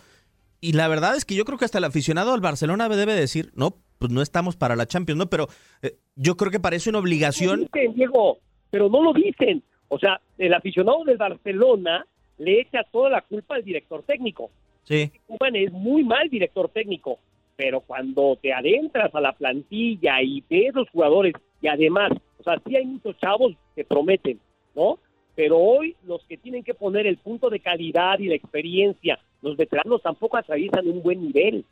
y 0.61 0.75
la 0.75 0.87
verdad 0.87 1.17
es 1.17 1.25
que 1.25 1.35
yo 1.35 1.45
creo 1.45 1.59
que 1.59 1.65
hasta 1.65 1.79
el 1.79 1.85
aficionado 1.85 2.33
al 2.33 2.41
Barcelona 2.41 2.89
debe 2.89 3.15
decir, 3.15 3.51
no, 3.57 3.75
pues 3.99 4.13
no 4.13 4.23
estamos 4.23 4.55
para 4.55 4.77
la 4.77 4.87
Champions, 4.87 5.19
¿no? 5.19 5.27
Pero 5.31 5.49
eh, 5.83 5.97
yo 6.15 6.37
creo 6.37 6.53
que 6.53 6.61
parece 6.61 6.91
una 6.91 7.01
obligación. 7.01 7.69
Dicen, 7.73 7.95
Diego, 7.95 8.39
pero 8.71 8.89
no 8.89 9.03
lo 9.03 9.13
dicen. 9.13 9.61
O 9.89 9.99
sea, 9.99 10.21
el 10.39 10.55
aficionado 10.55 11.03
del 11.03 11.17
Barcelona 11.17 12.07
le 12.39 12.61
echa 12.61 12.85
toda 12.93 13.11
la 13.11 13.23
culpa 13.23 13.57
al 13.57 13.65
director 13.65 14.05
técnico. 14.05 14.53
Sí. 14.85 15.11
es 15.55 15.73
muy 15.73 16.05
mal 16.05 16.29
director 16.31 16.69
técnico, 16.69 17.19
pero 17.57 17.81
cuando 17.81 18.39
te 18.41 18.53
adentras 18.53 19.13
a 19.13 19.21
la 19.21 19.33
plantilla 19.33 20.23
y 20.23 20.45
ves 20.49 20.73
los 20.73 20.89
jugadores 20.91 21.35
y 21.61 21.69
además, 21.69 22.13
o 22.39 22.43
sea, 22.43 22.61
sí 22.67 22.77
hay 22.77 22.87
muchos 22.87 23.17
chavos 23.19 23.55
que 23.75 23.85
prometen, 23.85 24.41
¿no? 24.75 24.99
Pero 25.35 25.59
hoy 25.59 25.97
los 26.07 26.25
que 26.25 26.37
tienen 26.37 26.65
que 26.65 26.75
poner 26.75 27.07
el 27.07 27.17
punto 27.17 27.51
de 27.51 27.61
calidad 27.61 28.19
y 28.19 28.29
la 28.29 28.35
experiencia, 28.35 29.19
los 29.43 29.57
veteranos 29.57 30.03
tampoco 30.03 30.37
atraviesan 30.37 30.89
un 30.89 31.03
buen 31.03 31.23
nivel. 31.23 31.65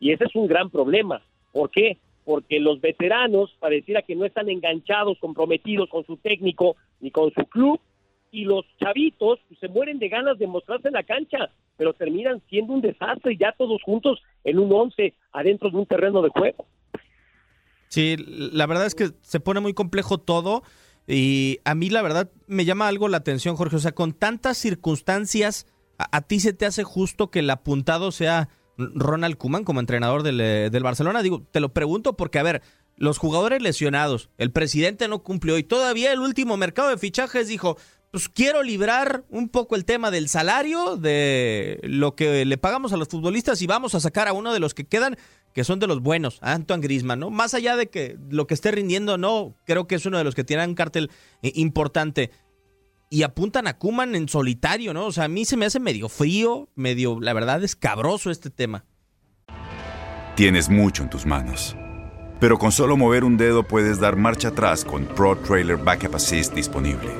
Y 0.00 0.12
ese 0.12 0.24
es 0.24 0.34
un 0.34 0.46
gran 0.46 0.70
problema. 0.70 1.22
¿Por 1.52 1.70
qué? 1.70 1.98
Porque 2.24 2.58
los 2.58 2.80
veteranos 2.80 3.54
pareciera 3.60 4.02
que 4.02 4.16
no 4.16 4.24
están 4.24 4.48
enganchados, 4.48 5.18
comprometidos 5.18 5.88
con 5.88 6.04
su 6.04 6.16
técnico 6.16 6.76
ni 7.00 7.10
con 7.10 7.32
su 7.32 7.44
club, 7.46 7.80
y 8.34 8.44
los 8.44 8.66
chavitos 8.80 9.38
pues, 9.46 9.60
se 9.60 9.68
mueren 9.68 10.00
de 10.00 10.08
ganas 10.08 10.36
de 10.38 10.48
mostrarse 10.48 10.88
en 10.88 10.94
la 10.94 11.04
cancha, 11.04 11.50
pero 11.76 11.92
terminan 11.92 12.42
siendo 12.48 12.72
un 12.72 12.80
desastre 12.80 13.36
ya 13.36 13.52
todos 13.52 13.80
juntos 13.84 14.20
en 14.42 14.58
un 14.58 14.72
once 14.72 15.14
adentro 15.32 15.70
de 15.70 15.76
un 15.76 15.86
terreno 15.86 16.20
de 16.20 16.30
juego. 16.30 16.66
Sí, 17.94 18.16
la 18.18 18.66
verdad 18.66 18.86
es 18.86 18.96
que 18.96 19.12
se 19.22 19.38
pone 19.38 19.60
muy 19.60 19.72
complejo 19.72 20.18
todo 20.18 20.64
y 21.06 21.60
a 21.64 21.76
mí 21.76 21.90
la 21.90 22.02
verdad 22.02 22.28
me 22.48 22.64
llama 22.64 22.88
algo 22.88 23.06
la 23.06 23.18
atención, 23.18 23.54
Jorge. 23.54 23.76
O 23.76 23.78
sea, 23.78 23.92
con 23.92 24.14
tantas 24.14 24.58
circunstancias, 24.58 25.66
¿a, 25.96 26.20
ti 26.22 26.40
se 26.40 26.52
te 26.52 26.66
hace 26.66 26.82
justo 26.82 27.30
que 27.30 27.38
el 27.38 27.50
apuntado 27.50 28.10
sea 28.10 28.48
Ronald 28.78 29.36
Kuman 29.36 29.62
como 29.62 29.78
entrenador 29.78 30.24
del, 30.24 30.40
eh, 30.40 30.70
del, 30.72 30.82
Barcelona? 30.82 31.22
Digo, 31.22 31.46
te 31.52 31.60
lo 31.60 31.72
pregunto 31.72 32.16
porque, 32.16 32.40
a 32.40 32.42
ver, 32.42 32.62
los 32.96 33.18
jugadores 33.18 33.62
lesionados, 33.62 34.28
el 34.38 34.50
presidente 34.50 35.06
no 35.06 35.22
cumplió 35.22 35.56
y 35.56 35.62
todavía 35.62 36.12
el 36.12 36.18
último 36.18 36.56
mercado 36.56 36.88
de 36.88 36.98
fichajes 36.98 37.46
dijo, 37.46 37.76
pues 38.10 38.28
quiero 38.28 38.64
librar 38.64 39.24
un 39.28 39.48
poco 39.48 39.76
el 39.76 39.84
tema 39.84 40.10
del 40.10 40.28
salario, 40.28 40.96
de 40.96 41.78
lo 41.84 42.16
que 42.16 42.44
le 42.44 42.58
pagamos 42.58 42.92
a 42.92 42.96
los 42.96 43.06
futbolistas 43.06 43.62
y 43.62 43.68
vamos 43.68 43.94
a 43.94 44.00
sacar 44.00 44.26
a 44.26 44.32
uno 44.32 44.52
de 44.52 44.60
los 44.60 44.74
que 44.74 44.84
quedan, 44.84 45.16
que 45.54 45.64
son 45.64 45.78
de 45.78 45.86
los 45.86 46.00
buenos, 46.00 46.38
Antoine 46.42 46.82
Grisman, 46.82 47.20
¿no? 47.20 47.30
Más 47.30 47.54
allá 47.54 47.76
de 47.76 47.88
que 47.88 48.18
lo 48.28 48.46
que 48.46 48.54
esté 48.54 48.72
rindiendo, 48.72 49.16
no, 49.16 49.54
creo 49.64 49.86
que 49.86 49.94
es 49.94 50.04
uno 50.04 50.18
de 50.18 50.24
los 50.24 50.34
que 50.34 50.42
tiene 50.42 50.66
un 50.66 50.74
cartel 50.74 51.10
eh, 51.42 51.52
importante. 51.54 52.32
Y 53.08 53.22
apuntan 53.22 53.68
a 53.68 53.78
Kuman 53.78 54.16
en 54.16 54.28
solitario, 54.28 54.92
¿no? 54.92 55.06
O 55.06 55.12
sea, 55.12 55.24
a 55.24 55.28
mí 55.28 55.44
se 55.44 55.56
me 55.56 55.66
hace 55.66 55.78
medio 55.78 56.08
frío, 56.08 56.68
medio, 56.74 57.20
la 57.20 57.32
verdad, 57.32 57.62
escabroso 57.62 58.32
este 58.32 58.50
tema. 58.50 58.84
Tienes 60.34 60.68
mucho 60.68 61.04
en 61.04 61.10
tus 61.10 61.24
manos. 61.24 61.76
Pero 62.40 62.58
con 62.58 62.72
solo 62.72 62.96
mover 62.96 63.22
un 63.22 63.36
dedo 63.36 63.62
puedes 63.62 64.00
dar 64.00 64.16
marcha 64.16 64.48
atrás 64.48 64.84
con 64.84 65.06
Pro 65.06 65.38
Trailer 65.38 65.76
Backup 65.76 66.16
Assist 66.16 66.52
disponible. 66.52 67.10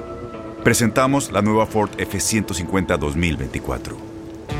Presentamos 0.64 1.30
la 1.30 1.40
nueva 1.40 1.66
Ford 1.66 1.90
F150 1.96 2.98
2024. 2.98 3.96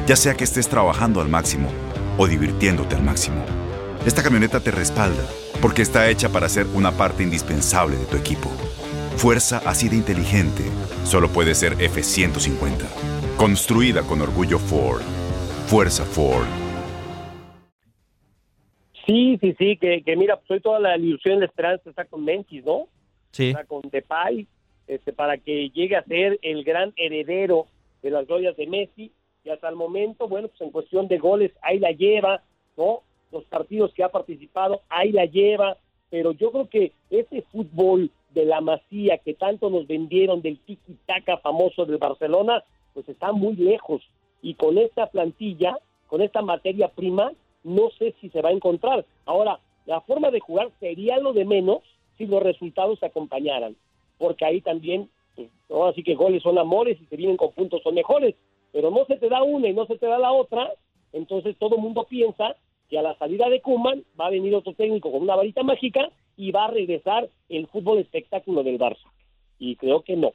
Ya 0.07 0.15
sea 0.15 0.35
que 0.35 0.45
estés 0.45 0.69
trabajando 0.69 1.21
al 1.21 1.29
máximo 1.29 1.69
o 2.17 2.29
divirtiéndote 2.29 2.95
al 2.95 3.03
máximo, 3.03 3.45
esta 4.07 4.23
camioneta 4.23 4.61
te 4.61 4.71
respalda 4.71 5.25
porque 5.63 5.81
está 5.81 6.11
hecha 6.11 6.29
para 6.29 6.49
ser 6.49 6.67
una 6.75 6.93
parte 6.93 7.23
indispensable 7.23 7.97
de 7.97 8.05
tu 8.05 8.17
equipo. 8.17 8.51
Fuerza 9.17 9.63
así 9.65 9.89
de 9.89 9.97
inteligente 9.97 10.65
solo 11.05 11.29
puede 11.29 11.55
ser 11.55 11.73
F150. 11.75 12.85
Construida 13.39 14.03
con 14.03 14.21
orgullo 14.21 14.59
Ford. 14.59 15.01
Fuerza 15.67 16.05
Ford. 16.05 16.47
Sí, 19.07 19.39
sí, 19.41 19.55
sí, 19.59 19.77
que, 19.77 20.03
que 20.03 20.17
mira, 20.17 20.37
pues 20.37 20.51
hoy 20.51 20.61
toda 20.61 20.81
la 20.81 20.97
ilusión 20.97 21.37
y 21.37 21.41
la 21.41 21.47
esperanza 21.47 21.89
está 21.89 22.05
con 22.05 22.25
Memphis, 22.25 22.65
¿no? 22.65 22.89
Sí. 23.33 23.49
Está 23.49 23.65
con 23.65 23.83
Depay, 23.91 24.47
este, 24.87 25.13
para 25.13 25.39
que 25.39 25.71
llegue 25.71 25.97
a 25.97 26.05
ser 26.05 26.39
el 26.43 26.65
gran 26.65 26.93
heredero 26.97 27.67
de 28.03 28.11
las 28.11 28.27
glorias 28.27 28.57
de 28.57 28.67
Messi. 28.67 29.13
Y 29.45 29.51
hasta 29.51 29.69
el 29.69 29.77
momento, 29.77 30.27
bueno, 30.27 30.49
pues 30.49 30.61
en 30.61 30.71
cuestión 30.71 31.09
de 31.09 31.19
goles, 31.19 31.53
ahí 31.63 31.79
la 31.79 31.91
lleva, 31.91 32.43
¿no? 32.77 33.03
Los 33.35 33.45
partidos 33.45 33.93
que 33.93 34.03
ha 34.03 34.09
participado, 34.09 34.81
ahí 34.89 35.13
la 35.13 35.27
lleva. 35.27 35.77
Pero 36.09 36.33
yo 36.33 36.51
creo 36.51 36.69
que 36.71 36.93
ese 37.11 37.43
fútbol 37.43 38.11
de 38.31 38.47
la 38.47 38.63
masía 38.63 39.19
que 39.19 39.35
tanto 39.35 39.69
nos 39.69 39.87
vendieron 39.87 40.41
del 40.41 40.59
tiki-taka 40.61 41.39
famoso 41.39 41.85
del 41.85 41.99
Barcelona, 41.99 42.65
pues 42.95 43.07
está 43.09 43.33
muy 43.33 43.57
lejos. 43.57 44.03
Y 44.41 44.55
con 44.55 44.79
esta 44.79 45.09
plantilla, 45.09 45.79
con 46.07 46.23
esta 46.23 46.41
materia 46.41 46.89
prima, 46.89 47.33
no 47.63 47.91
sé 47.99 48.15
si 48.21 48.31
se 48.31 48.41
va 48.41 48.49
a 48.49 48.53
encontrar. 48.53 49.05
Ahora, 49.27 49.59
la 49.85 50.01
forma 50.01 50.31
de 50.31 50.41
jugar 50.41 50.71
sería 50.81 51.19
lo 51.19 51.35
de 51.35 51.45
menos 51.45 51.81
si 52.17 52.27
los 52.27 52.43
resultados 52.43 52.99
se 53.01 53.07
acompañaran 53.07 53.77
porque 54.19 54.45
ahí 54.45 54.61
también, 54.61 55.09
pues, 55.35 55.49
así 55.91 56.03
que 56.03 56.15
goles 56.15 56.43
son 56.43 56.59
amores 56.59 57.01
y 57.01 57.07
se 57.07 57.17
vienen 57.17 57.37
con 57.37 57.53
puntos 57.53 57.83
son 57.83 57.95
mejores, 57.95 58.35
pero 58.73 58.91
no 58.91 59.05
se 59.07 59.17
te 59.17 59.29
da 59.29 59.43
una 59.43 59.69
y 59.69 59.73
no 59.73 59.87
se 59.87 59.99
te 59.99 60.07
da 60.07 60.19
la 60.19 60.33
otra, 60.33 60.73
entonces 61.13 61.57
todo 61.59 61.77
mundo 61.77 62.07
piensa 62.09 62.57
a 62.97 63.03
la 63.03 63.17
salida 63.19 63.49
de 63.49 63.61
Kuman 63.61 64.05
va 64.19 64.27
a 64.27 64.31
venir 64.31 64.55
otro 64.55 64.75
técnico 64.75 65.11
con 65.11 65.23
una 65.23 65.37
varita 65.37 65.63
mágica 65.63 66.11
y 66.37 66.51
va 66.51 66.67
a 66.67 66.71
regresar 66.71 67.29
el 67.49 67.67
fútbol 67.69 67.99
espectáculo 67.99 68.63
del 68.63 68.79
Barça. 68.79 69.11
Y 69.59 69.77
creo 69.77 70.03
que 70.03 70.17
no. 70.17 70.33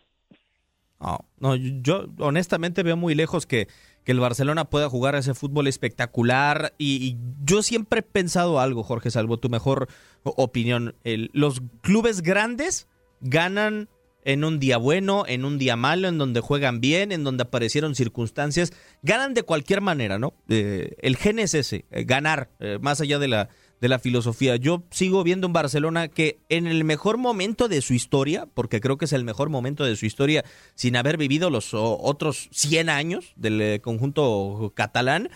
no, 1.40 1.56
yo 1.56 2.06
honestamente 2.20 2.84
veo 2.84 2.98
muy 2.98 3.16
lejos 3.16 3.46
que, 3.46 3.68
el 4.06 4.20
Barcelona 4.20 4.72
pueda 4.72 4.90
jugar 4.90 5.14
ese 5.14 5.36
fútbol 5.36 5.68
espectacular 5.68 6.74
y, 6.80 7.16
yo 7.46 7.62
siempre 7.62 8.00
he 8.00 8.02
pensado 8.02 8.60
algo, 8.60 8.82
Jorge, 8.82 9.12
salvo 9.12 9.38
tu 9.38 9.50
mejor 9.50 9.88
opinión. 10.24 10.96
Los 11.32 11.62
clubes 11.82 12.24
grandes 12.24 12.88
ganan 13.22 13.88
en 14.24 14.44
un 14.44 14.60
día 14.60 14.78
bueno, 14.78 15.24
en 15.28 15.46
un 15.46 15.58
día 15.58 15.76
malo, 15.76 16.08
en 16.08 16.18
donde 16.18 16.42
juegan 16.42 16.82
bien, 16.82 17.12
en 17.12 17.24
donde 17.24 17.44
aparecieron 17.44 17.96
circunstancias, 17.96 18.74
ganan 19.02 19.34
de 19.34 19.44
cualquier 19.44 19.82
manera, 19.82 20.20
¿no? 20.20 20.34
Eh, 20.50 20.96
el 21.02 21.16
gen 21.18 21.40
es 21.40 21.54
ese, 21.54 21.86
eh, 21.92 22.04
ganar, 22.04 22.50
eh, 22.60 22.78
más 22.82 23.00
allá 23.02 23.20
de 23.20 23.28
la, 23.28 23.50
de 23.80 23.88
la 23.88 24.00
filosofía. 24.00 24.56
Yo 24.58 24.84
sigo 24.92 25.24
viendo 25.24 25.48
en 25.48 25.54
Barcelona 25.54 26.10
que 26.10 26.40
en 26.50 26.68
el 26.68 26.84
mejor 26.84 27.18
momento 27.18 27.68
de 27.68 27.82
su 27.82 27.94
historia, 27.94 28.46
porque 28.54 28.82
creo 28.82 28.98
que 28.98 29.06
es 29.06 29.14
el 29.14 29.24
mejor 29.24 29.50
momento 29.50 29.86
de 29.86 29.96
su 29.96 30.06
historia 30.06 30.44
sin 30.76 30.96
haber 30.96 31.18
vivido 31.18 31.50
los 31.50 31.74
otros 31.74 32.50
100 32.52 32.90
años 32.90 33.34
del 33.38 33.80
conjunto 33.82 34.74
catalán, 34.76 35.30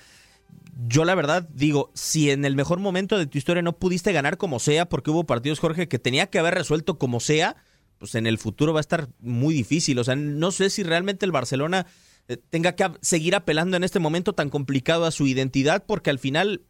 yo 0.88 1.06
la 1.06 1.16
verdad 1.16 1.48
digo, 1.54 1.92
si 1.94 2.32
en 2.32 2.46
el 2.46 2.56
mejor 2.56 2.80
momento 2.80 3.18
de 3.18 3.28
tu 3.28 3.38
historia 3.38 3.62
no 3.62 3.78
pudiste 3.78 4.12
ganar 4.12 4.38
como 4.38 4.60
sea, 4.60 4.90
porque 4.90 5.12
hubo 5.12 5.25
partidos, 5.25 5.60
Jorge, 5.60 5.88
que 5.88 6.00
tenía 6.00 6.28
que 6.28 6.40
haber 6.40 6.56
resuelto 6.56 6.98
como 6.98 7.20
sea, 7.20 7.56
pues 8.03 8.15
en 8.15 8.27
el 8.27 8.38
futuro 8.38 8.74
va 8.74 8.79
a 8.79 8.81
estar 8.81 9.07
muy 9.22 9.53
difícil. 9.53 9.98
O 9.98 10.03
sea, 10.03 10.17
no 10.17 10.51
sé 10.51 10.69
si 10.69 10.83
realmente 10.83 11.25
el 11.25 11.31
Barcelona 11.31 11.88
eh, 12.27 12.36
tenga 12.36 12.75
que 12.75 12.86
seguir 13.00 13.33
apelando 13.33 13.77
en 13.77 13.86
este 13.86 14.00
momento 14.00 14.33
tan 14.33 14.50
complicado 14.50 15.05
a 15.05 15.12
su 15.12 15.25
identidad, 15.25 15.86
porque 15.86 16.10
al 16.10 16.19
final, 16.19 16.63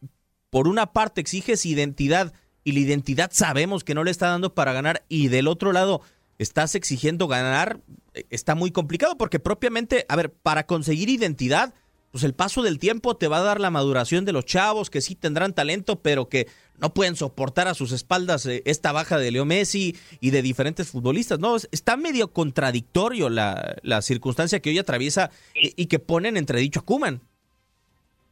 por 0.52 0.68
una 0.68 0.94
parte, 0.94 1.22
exiges 1.22 1.66
identidad 1.66 2.34
y 2.64 2.74
la 2.74 2.82
identidad 2.82 3.32
sabemos 3.34 3.84
que 3.84 3.96
no 3.96 4.04
le 4.04 4.12
está 4.12 4.28
dando 4.28 4.54
para 4.54 4.74
ganar, 4.74 5.06
y 5.10 5.30
del 5.30 5.48
otro 5.48 5.72
lado, 5.72 6.02
estás 6.38 6.76
exigiendo 6.76 7.28
ganar, 7.28 7.82
eh, 8.14 8.26
está 8.30 8.54
muy 8.54 8.70
complicado, 8.70 9.18
porque 9.18 9.40
propiamente, 9.40 10.06
a 10.10 10.16
ver, 10.16 10.32
para 10.32 10.68
conseguir 10.68 11.10
identidad, 11.10 11.74
pues 12.14 12.24
el 12.24 12.36
paso 12.36 12.62
del 12.62 12.78
tiempo 12.78 13.18
te 13.18 13.28
va 13.28 13.40
a 13.40 13.44
dar 13.44 13.60
la 13.60 13.72
maduración 13.72 14.24
de 14.24 14.34
los 14.34 14.46
chavos 14.46 14.92
que 14.92 15.02
sí 15.02 15.16
tendrán 15.16 15.56
talento, 15.56 15.96
pero 16.04 16.30
que 16.30 16.46
no 16.80 16.94
pueden 16.94 17.16
soportar 17.16 17.68
a 17.68 17.74
sus 17.74 17.92
espaldas 17.92 18.46
eh, 18.46 18.62
esta 18.68 18.92
baja 18.92 19.18
de 19.18 19.32
Leo 19.32 19.46
Messi 19.46 19.96
y 20.22 20.30
de 20.30 20.44
diferentes 20.44 20.92
futbolistas. 20.92 21.40
No, 21.40 21.56
está 21.56 21.98
medio 21.98 22.32
contradictorio 22.32 23.30
la, 23.30 23.78
la 23.82 24.04
circunstancia 24.04 24.60
que 24.60 24.70
hoy 24.70 24.78
atraviesa 24.78 25.32
y, 25.56 25.88
que 25.88 25.98
ponen 25.98 26.38
entredicho 26.38 26.82
a 26.82 26.86
Kuman. 26.86 27.20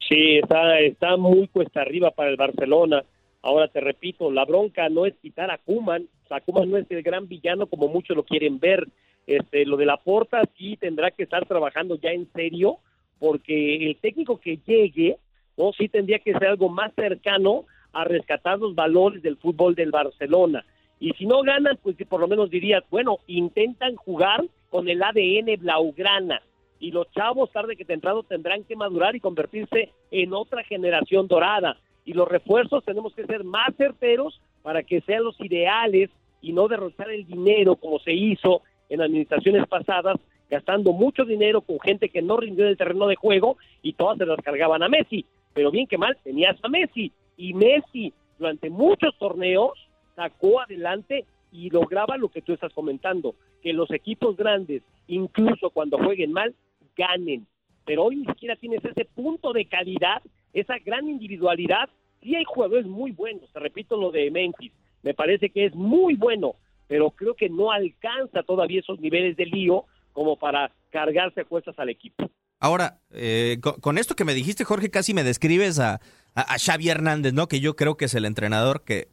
Sí, 0.07 0.37
está, 0.37 0.79
está 0.79 1.17
muy 1.17 1.47
cuesta 1.47 1.81
arriba 1.81 2.11
para 2.11 2.29
el 2.29 2.37
Barcelona. 2.37 3.03
Ahora 3.41 3.67
te 3.67 3.79
repito, 3.79 4.29
la 4.29 4.45
bronca 4.45 4.89
no 4.89 5.07
es 5.07 5.15
quitar 5.23 5.49
a 5.49 5.57
Kuman, 5.57 6.07
o 6.25 6.27
sea, 6.27 6.39
Kuman 6.41 6.69
no 6.69 6.77
es 6.77 6.85
el 6.91 7.01
gran 7.01 7.27
villano 7.27 7.65
como 7.65 7.87
muchos 7.87 8.15
lo 8.15 8.25
quieren 8.25 8.59
ver. 8.59 8.87
Este, 9.25 9.65
lo 9.65 9.75
de 9.75 9.87
la 9.87 9.97
porta 9.97 10.43
sí 10.55 10.77
tendrá 10.77 11.09
que 11.09 11.23
estar 11.23 11.47
trabajando 11.47 11.95
ya 11.95 12.11
en 12.11 12.31
serio, 12.33 12.77
porque 13.21 13.75
el 13.85 13.97
técnico 13.97 14.39
que 14.39 14.57
llegue, 14.65 15.19
no, 15.55 15.71
sí 15.73 15.87
tendría 15.87 16.17
que 16.17 16.33
ser 16.33 16.47
algo 16.47 16.69
más 16.69 16.91
cercano 16.95 17.65
a 17.93 18.03
rescatar 18.03 18.57
los 18.57 18.73
valores 18.73 19.21
del 19.21 19.37
fútbol 19.37 19.75
del 19.75 19.91
Barcelona. 19.91 20.65
Y 20.99 21.11
si 21.11 21.27
no 21.27 21.43
ganan, 21.43 21.77
pues 21.83 21.95
por 22.09 22.19
lo 22.19 22.27
menos 22.27 22.49
dirías, 22.49 22.83
bueno, 22.89 23.19
intentan 23.27 23.95
jugar 23.95 24.43
con 24.71 24.89
el 24.89 25.03
ADN 25.03 25.55
blaugrana. 25.59 26.41
Y 26.79 26.89
los 26.89 27.11
chavos, 27.11 27.51
tarde 27.51 27.75
que 27.75 27.85
temprano, 27.85 28.23
tendrán 28.23 28.63
que 28.63 28.75
madurar 28.75 29.15
y 29.15 29.19
convertirse 29.19 29.91
en 30.09 30.33
otra 30.33 30.63
generación 30.63 31.27
dorada. 31.27 31.77
Y 32.05 32.13
los 32.13 32.27
refuerzos 32.27 32.83
tenemos 32.83 33.13
que 33.13 33.27
ser 33.27 33.43
más 33.43 33.75
certeros 33.77 34.41
para 34.63 34.81
que 34.81 35.01
sean 35.01 35.25
los 35.25 35.39
ideales 35.41 36.09
y 36.41 36.53
no 36.53 36.67
derrochar 36.67 37.11
el 37.11 37.27
dinero 37.27 37.75
como 37.75 37.99
se 37.99 38.13
hizo 38.13 38.63
en 38.89 38.99
administraciones 38.99 39.67
pasadas, 39.67 40.17
gastando 40.51 40.91
mucho 40.91 41.23
dinero 41.23 41.61
con 41.61 41.79
gente 41.79 42.09
que 42.09 42.21
no 42.21 42.35
rindió 42.35 42.65
en 42.65 42.71
el 42.71 42.77
terreno 42.77 43.07
de 43.07 43.15
juego 43.15 43.57
y 43.81 43.93
todas 43.93 44.17
se 44.17 44.25
las 44.25 44.37
cargaban 44.41 44.83
a 44.83 44.89
Messi. 44.89 45.25
Pero 45.53 45.71
bien 45.71 45.87
que 45.87 45.97
mal, 45.97 46.17
tenías 46.23 46.57
a 46.61 46.67
Messi 46.67 47.13
y 47.37 47.53
Messi 47.53 48.13
durante 48.37 48.69
muchos 48.69 49.17
torneos 49.17 49.71
sacó 50.13 50.59
adelante 50.59 51.25
y 51.53 51.69
lograba 51.69 52.17
lo 52.17 52.27
que 52.29 52.41
tú 52.41 52.51
estás 52.51 52.73
comentando, 52.73 53.33
que 53.63 53.71
los 53.71 53.89
equipos 53.91 54.35
grandes, 54.35 54.83
incluso 55.07 55.69
cuando 55.69 55.97
jueguen 55.97 56.33
mal, 56.33 56.53
ganen. 56.97 57.47
Pero 57.85 58.03
hoy 58.03 58.17
ni 58.17 58.25
siquiera 58.25 58.57
tienes 58.57 58.83
ese 58.83 59.05
punto 59.05 59.53
de 59.53 59.65
calidad, 59.65 60.21
esa 60.53 60.77
gran 60.79 61.07
individualidad. 61.07 61.89
Sí 62.21 62.35
hay 62.35 62.43
jugadores 62.43 62.85
muy 62.85 63.11
buenos, 63.11 63.49
te 63.53 63.59
repito 63.59 63.95
lo 63.95 64.11
de 64.11 64.29
Memphis, 64.29 64.73
me 65.01 65.13
parece 65.13 65.49
que 65.49 65.65
es 65.65 65.75
muy 65.75 66.15
bueno, 66.15 66.55
pero 66.87 67.09
creo 67.11 67.35
que 67.35 67.49
no 67.49 67.71
alcanza 67.71 68.43
todavía 68.43 68.81
esos 68.81 68.99
niveles 68.99 69.37
de 69.37 69.45
lío 69.45 69.85
como 70.13 70.37
para 70.37 70.71
cargarse 70.89 71.45
cuestas 71.45 71.77
al 71.79 71.89
equipo. 71.89 72.29
Ahora, 72.59 72.99
eh, 73.11 73.57
con, 73.61 73.79
con, 73.79 73.97
esto 73.97 74.15
que 74.15 74.25
me 74.25 74.33
dijiste, 74.33 74.63
Jorge, 74.63 74.91
casi 74.91 75.13
me 75.13 75.23
describes 75.23 75.79
a, 75.79 75.99
a, 76.35 76.53
a, 76.53 76.59
Xavi 76.59 76.89
Hernández, 76.89 77.33
¿no? 77.33 77.47
Que 77.47 77.59
yo 77.59 77.75
creo 77.75 77.97
que 77.97 78.05
es 78.05 78.13
el 78.13 78.25
entrenador 78.25 78.83
que 78.83 79.07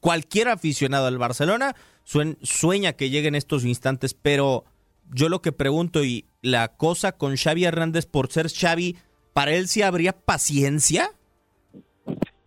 cualquier 0.00 0.48
aficionado 0.48 1.06
al 1.06 1.18
Barcelona 1.18 1.74
suen, 2.04 2.38
sueña 2.42 2.94
que 2.94 3.10
llegue 3.10 3.28
en 3.28 3.34
estos 3.34 3.64
instantes, 3.64 4.14
pero 4.14 4.64
yo 5.12 5.28
lo 5.28 5.40
que 5.40 5.52
pregunto 5.52 6.04
y 6.04 6.26
la 6.42 6.76
cosa 6.76 7.16
con 7.16 7.36
Xavi 7.36 7.64
Hernández 7.64 8.06
por 8.06 8.28
ser 8.30 8.48
Xavi, 8.48 8.96
¿para 9.32 9.52
él 9.52 9.66
sí 9.68 9.82
habría 9.82 10.12
paciencia? 10.12 11.10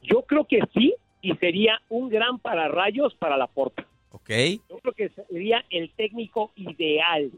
Yo 0.01 0.23
creo 0.23 0.45
que 0.45 0.59
sí, 0.73 0.95
y 1.21 1.35
sería 1.35 1.81
un 1.89 2.09
gran 2.09 2.39
pararrayos 2.39 3.13
para 3.15 3.37
la 3.37 3.47
porta. 3.47 3.85
Ok. 4.11 4.29
Yo 4.69 4.77
creo 4.79 4.93
que 4.93 5.09
sería 5.09 5.63
el 5.69 5.91
técnico 5.91 6.51
ideal, 6.55 7.31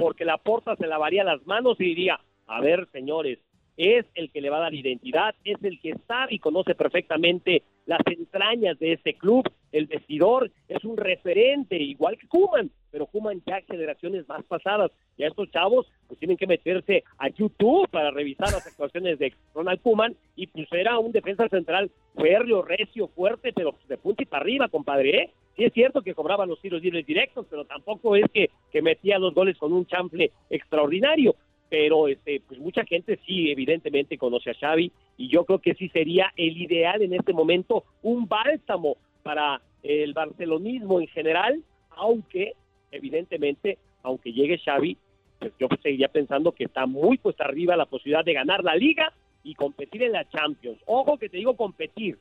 porque 0.00 0.24
la 0.24 0.38
porta 0.38 0.76
se 0.76 0.86
lavaría 0.86 1.24
las 1.24 1.46
manos 1.46 1.78
y 1.80 1.84
diría, 1.84 2.20
a 2.46 2.60
ver, 2.60 2.88
señores, 2.92 3.38
es 3.80 4.04
el 4.14 4.30
que 4.30 4.42
le 4.42 4.50
va 4.50 4.58
a 4.58 4.60
dar 4.60 4.74
identidad, 4.74 5.34
es 5.42 5.56
el 5.62 5.80
que 5.80 5.94
sabe 6.06 6.34
y 6.34 6.38
conoce 6.38 6.74
perfectamente 6.74 7.62
las 7.86 8.00
entrañas 8.06 8.78
de 8.78 8.92
ese 8.92 9.14
club, 9.14 9.50
el 9.72 9.86
vestidor, 9.86 10.50
es 10.68 10.84
un 10.84 10.98
referente, 10.98 11.76
igual 11.76 12.18
que 12.18 12.28
Kuman, 12.28 12.70
pero 12.90 13.06
Kuman 13.06 13.42
ya 13.46 13.62
generaciones 13.62 14.28
más 14.28 14.44
pasadas. 14.44 14.90
Y 15.16 15.24
a 15.24 15.28
estos 15.28 15.50
chavos 15.50 15.90
pues 16.06 16.20
tienen 16.20 16.36
que 16.36 16.46
meterse 16.46 17.04
a 17.16 17.30
YouTube 17.30 17.88
para 17.88 18.10
revisar 18.10 18.52
las 18.52 18.66
actuaciones 18.66 19.18
de 19.18 19.32
Ronald 19.54 19.80
Kuman 19.80 20.14
y 20.36 20.46
pues 20.48 20.68
era 20.72 20.98
un 20.98 21.12
defensa 21.12 21.48
central 21.48 21.90
férreo, 22.16 22.60
recio, 22.60 23.08
fuerte, 23.08 23.50
pero 23.54 23.74
de 23.88 23.96
punta 23.96 24.22
y 24.22 24.26
para 24.26 24.42
arriba, 24.42 24.68
compadre. 24.68 25.22
¿eh? 25.22 25.30
Sí 25.56 25.64
es 25.64 25.72
cierto 25.72 26.02
que 26.02 26.14
cobraba 26.14 26.44
los 26.44 26.60
tiros 26.60 26.82
libres 26.82 27.06
directos, 27.06 27.46
pero 27.48 27.64
tampoco 27.64 28.14
es 28.14 28.26
que, 28.30 28.50
que 28.70 28.82
metía 28.82 29.18
los 29.18 29.32
goles 29.32 29.56
con 29.56 29.72
un 29.72 29.86
chample 29.86 30.32
extraordinario 30.50 31.34
pero 31.70 32.08
este 32.08 32.42
pues 32.46 32.60
mucha 32.60 32.84
gente 32.84 33.18
sí 33.24 33.50
evidentemente 33.50 34.18
conoce 34.18 34.50
a 34.50 34.54
Xavi 34.54 34.92
y 35.16 35.28
yo 35.28 35.44
creo 35.44 35.60
que 35.60 35.74
sí 35.74 35.88
sería 35.88 36.32
el 36.36 36.60
ideal 36.60 37.00
en 37.00 37.14
este 37.14 37.32
momento 37.32 37.84
un 38.02 38.26
bálsamo 38.26 38.96
para 39.22 39.62
el 39.82 40.12
barcelonismo 40.12 41.00
en 41.00 41.06
general, 41.06 41.62
aunque 41.90 42.54
evidentemente 42.90 43.78
aunque 44.02 44.32
llegue 44.32 44.58
Xavi, 44.58 44.98
pues 45.38 45.52
yo 45.58 45.68
seguiría 45.82 46.08
pensando 46.08 46.52
que 46.52 46.64
está 46.64 46.86
muy 46.86 47.18
puesta 47.18 47.44
arriba 47.44 47.76
la 47.76 47.86
posibilidad 47.86 48.24
de 48.24 48.34
ganar 48.34 48.64
la 48.64 48.74
liga 48.74 49.12
y 49.42 49.54
competir 49.54 50.02
en 50.02 50.12
la 50.12 50.28
Champions. 50.28 50.78
Ojo 50.86 51.18
que 51.18 51.28
te 51.28 51.36
digo 51.36 51.56
competir, 51.56 52.18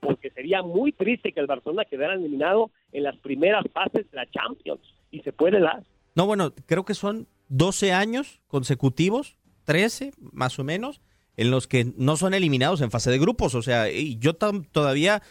porque 0.00 0.30
sería 0.30 0.62
muy 0.62 0.92
triste 0.92 1.32
que 1.32 1.40
el 1.40 1.46
Barcelona 1.46 1.84
quedara 1.84 2.14
eliminado 2.14 2.70
en 2.92 3.02
las 3.02 3.16
primeras 3.18 3.64
fases 3.72 4.10
de 4.10 4.16
la 4.16 4.30
Champions 4.30 4.80
y 5.10 5.20
se 5.20 5.32
puede 5.32 5.60
dar. 5.60 5.82
No, 6.14 6.26
bueno, 6.26 6.52
creo 6.66 6.84
que 6.84 6.94
son 6.94 7.26
12 7.52 7.92
años 7.92 8.40
consecutivos, 8.46 9.36
13 9.64 10.12
más 10.32 10.58
o 10.58 10.64
menos, 10.64 11.02
en 11.36 11.50
los 11.50 11.66
que 11.66 11.92
no 11.96 12.16
son 12.16 12.32
eliminados 12.32 12.80
en 12.80 12.90
fase 12.90 13.10
de 13.10 13.18
grupos. 13.18 13.54
O 13.54 13.60
sea, 13.62 13.88
yo 13.90 14.34
todavía 14.34 15.22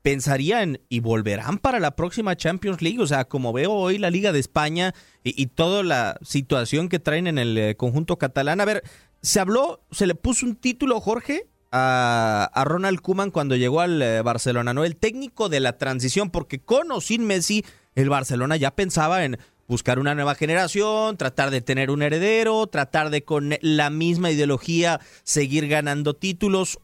pensaría 0.00 0.62
en, 0.62 0.80
¿y 0.88 1.00
volverán 1.00 1.58
para 1.58 1.78
la 1.78 1.94
próxima 1.94 2.36
Champions 2.36 2.80
League? 2.80 3.00
O 3.00 3.06
sea, 3.06 3.26
como 3.26 3.52
veo 3.52 3.72
hoy 3.72 3.98
la 3.98 4.10
Liga 4.10 4.32
de 4.32 4.38
España 4.38 4.94
y, 5.22 5.46
toda 5.48 5.82
la 5.82 6.18
situación 6.22 6.88
que 6.88 6.98
traen 6.98 7.26
en 7.26 7.36
el 7.36 7.58
eh, 7.58 7.76
conjunto 7.76 8.16
catalán. 8.16 8.62
A 8.62 8.64
ver, 8.64 8.82
se 9.20 9.38
habló, 9.38 9.84
se 9.90 10.06
le 10.06 10.14
puso 10.14 10.46
un 10.46 10.56
título, 10.56 11.00
Jorge, 11.00 11.48
a, 11.70 12.64
Ronald 12.64 13.02
Kuman 13.02 13.30
cuando 13.30 13.56
llegó 13.56 13.82
al 13.82 14.00
eh, 14.00 14.22
Barcelona, 14.22 14.72
¿no? 14.72 14.86
El 14.86 14.96
técnico 14.96 15.50
de 15.50 15.60
la 15.60 15.76
transición, 15.76 16.30
porque 16.30 16.60
con 16.60 16.90
o 16.92 17.02
sin 17.02 17.26
Messi, 17.26 17.62
el 17.94 18.08
Barcelona 18.08 18.56
ya 18.56 18.74
pensaba 18.74 19.26
en 19.26 19.38
buscar 19.68 19.98
una 19.98 20.14
nueva 20.14 20.34
generación, 20.34 21.16
tratar 21.16 21.50
de 21.50 21.60
tener 21.60 21.90
un 21.90 22.02
heredero, 22.02 22.66
tratar 22.66 23.10
de 23.10 23.22
con 23.22 23.54
la 23.60 23.90
misma 23.90 24.30
ideología 24.30 25.00
seguir 25.22 25.68
ganando 25.68 26.14
títulos. 26.14 26.80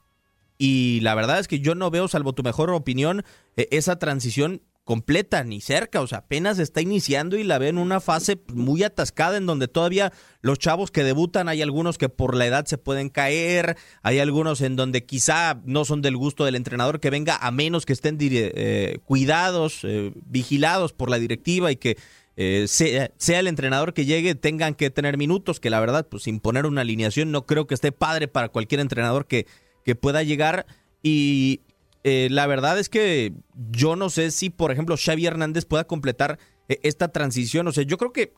Y 0.59 1.01
la 1.01 1.15
verdad 1.15 1.41
es 1.41 1.49
que 1.49 1.59
yo 1.59 1.75
no 1.75 1.91
veo, 1.91 2.07
salvo 2.07 2.35
tu 2.35 2.43
mejor 2.43 2.71
opinión, 2.71 3.25
e, 3.57 3.69
esa 3.73 3.99
transición 3.99 4.63
completa 4.85 5.43
ni 5.45 5.63
cerca, 5.63 6.03
o 6.03 6.07
sea, 6.07 6.19
apenas 6.19 6.59
está 6.59 6.83
iniciando 6.83 7.39
y 7.39 7.43
la 7.43 7.57
veo 7.57 7.71
en 7.71 7.79
una 7.79 8.01
fase 8.01 8.39
muy 8.53 8.83
atascada 8.83 9.39
en 9.39 9.47
donde 9.47 9.67
todavía 9.67 10.13
los 10.43 10.59
chavos 10.59 10.91
que 10.91 11.03
debutan, 11.03 11.49
hay 11.49 11.63
algunos 11.63 11.97
que 11.97 12.11
por 12.11 12.37
la 12.37 12.45
edad 12.45 12.67
se 12.67 12.77
pueden 12.77 13.09
caer, 13.09 13.79
hay 14.03 14.19
algunos 14.19 14.61
en 14.61 14.77
donde 14.77 15.07
quizá 15.07 15.59
no 15.65 15.87
son 15.87 16.03
del 16.03 16.19
gusto 16.19 16.45
del 16.45 16.55
entrenador 16.55 17.01
que 17.01 17.09
venga 17.09 17.37
a 17.37 17.51
menos 17.51 17.87
que 17.87 17.95
estén 17.95 18.19
eh, 18.21 18.99
cuidados, 19.07 19.81
eh, 19.85 20.13
vigilados 20.27 20.93
por 20.93 21.09
la 21.09 21.19
directiva 21.19 21.73
y 21.73 21.77
que 21.77 21.97
eh, 22.37 22.67
sea, 22.69 23.41
el 23.41 23.47
entrenador 23.47 23.95
que 23.95 24.05
llegue, 24.05 24.35
tengan 24.35 24.75
que 24.75 24.91
tener 24.91 25.17
minutos, 25.17 25.61
que 25.61 25.71
la 25.71 25.81
verdad, 25.81 26.07
pues 26.09 26.27
imponer 26.27 26.67
una 26.67 26.81
alineación 26.81 27.31
no 27.31 27.47
creo 27.47 27.67
que 27.67 27.75
esté 27.75 27.93
padre 27.93 28.29
para 28.29 28.49
cualquier 28.49 28.81
entrenador 28.81 29.27
que, 29.27 29.47
que 29.85 29.95
pueda 29.95 30.23
llegar. 30.23 30.67
Y 31.03 31.61
eh, 32.03 32.29
la 32.31 32.47
verdad 32.47 32.79
es 32.79 32.89
que 32.89 33.33
yo 33.71 33.97
no 33.97 34.11
sé 34.11 34.31
si, 34.31 34.51
por 34.51 34.73
ejemplo, 34.73 34.97
Xavi 34.97 35.27
Hernández 35.27 35.65
pueda 35.65 35.85
completar 35.85 36.39
eh, 36.69 36.81
esta 36.83 37.09
transición. 37.09 37.69
O 37.69 37.73
sea, 37.73 37.85
yo 37.85 37.99
creo 37.99 38.13
que, 38.13 38.33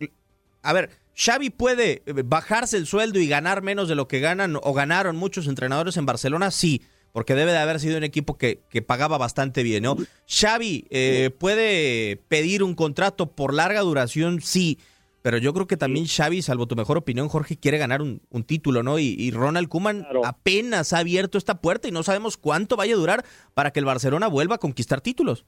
a 0.63 0.73
ver, 0.73 0.91
Xavi 1.17 1.51
puede 1.51 2.03
bajarse 2.25 2.77
el 2.77 2.87
sueldo 2.87 3.19
y 3.19 3.29
ganar 3.29 3.63
menos 3.63 3.89
de 3.89 3.95
lo 3.95 4.09
que 4.09 4.21
ganan 4.21 4.59
o 4.63 4.75
ganaron 4.75 5.17
muchos 5.17 5.47
entrenadores 5.47 5.97
en 5.97 6.05
Barcelona, 6.05 6.51
sí 6.51 6.83
porque 7.17 7.35
debe 7.35 7.53
de 7.53 7.57
haber 7.57 7.81
sido 7.81 7.97
un 7.97 8.05
equipo 8.05 8.37
que, 8.37 8.59
que 8.69 8.83
pagaba 8.83 9.17
bastante 9.17 9.63
bien, 9.63 9.85
¿no? 9.85 9.97
Xavi 10.29 10.85
eh, 10.91 11.31
puede 11.31 12.19
pedir 12.29 12.63
un 12.63 12.75
contrato 12.75 13.33
por 13.35 13.55
larga 13.55 13.81
duración, 13.81 14.43
sí, 14.43 14.77
pero 15.23 15.39
yo 15.39 15.55
creo 15.55 15.67
que 15.67 15.79
también 15.79 16.05
Xavi, 16.05 16.43
salvo 16.43 16.67
tu 16.67 16.77
mejor 16.77 16.99
opinión, 16.99 17.29
Jorge, 17.31 17.57
quiere 17.57 17.79
ganar 17.79 18.03
un, 18.03 18.21
título, 18.47 18.83
¿no? 18.83 18.99
Y, 18.99 19.31
Ronald 19.31 19.67
Kuman 19.69 20.07
apenas 20.27 20.93
ha 20.93 20.99
abierto 20.99 21.39
esta 21.39 21.63
puerta 21.63 21.89
y 21.89 21.91
no 21.91 22.03
sabemos 22.03 22.37
cuánto 22.37 22.77
vaya 22.77 22.93
a 22.93 22.99
durar 22.99 23.25
para 23.55 23.71
que 23.71 23.81
el 23.81 23.87
Barcelona 23.87 24.29
vuelva 24.29 24.57
a 24.57 24.59
conquistar 24.59 25.01
títulos. 25.01 25.47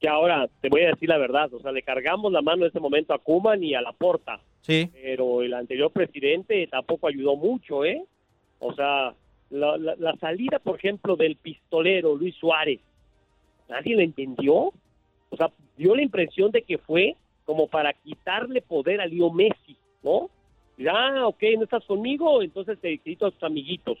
Que 0.00 0.08
ahora, 0.08 0.48
te 0.62 0.70
voy 0.70 0.80
a 0.84 0.88
decir 0.88 1.10
la 1.10 1.18
verdad, 1.18 1.52
o 1.52 1.60
sea, 1.60 1.72
le 1.72 1.82
cargamos 1.82 2.32
la 2.32 2.40
mano 2.40 2.62
en 2.62 2.68
este 2.68 2.80
momento 2.80 3.12
a 3.12 3.18
Kuman 3.18 3.62
y 3.62 3.74
a 3.74 3.82
la 3.82 3.92
Porta. 3.92 4.40
Sí. 4.62 4.90
Pero 4.94 5.42
el 5.42 5.52
anterior 5.52 5.92
presidente 5.92 6.66
tampoco 6.68 7.06
ayudó 7.06 7.36
mucho, 7.36 7.84
¿eh? 7.84 8.02
O 8.60 8.72
sea, 8.72 9.12
la, 9.50 10.16
salida, 10.20 10.58
por 10.58 10.76
ejemplo, 10.76 11.16
del 11.16 11.36
pistolero 11.36 12.14
Luis 12.14 12.34
Suárez, 12.36 12.80
nadie 13.68 13.94
lo 13.94 14.02
entendió. 14.02 14.72
O 15.30 15.36
sea, 15.36 15.50
dio 15.76 15.94
la 15.94 16.02
impresión 16.02 16.50
de 16.50 16.62
que 16.62 16.78
fue 16.78 17.16
como 17.44 17.68
para 17.68 17.92
quitarle 17.92 18.60
poder 18.62 19.00
a 19.00 19.06
Leo 19.06 19.30
Messi, 19.30 19.76
¿no? 20.02 20.30
ah, 20.90 21.26
ok, 21.26 21.42
no 21.56 21.64
estás 21.64 21.84
conmigo, 21.84 22.42
entonces 22.42 22.78
te 22.80 22.98
quito 22.98 23.26
a 23.26 23.30
tus 23.30 23.42
amiguitos. 23.42 23.98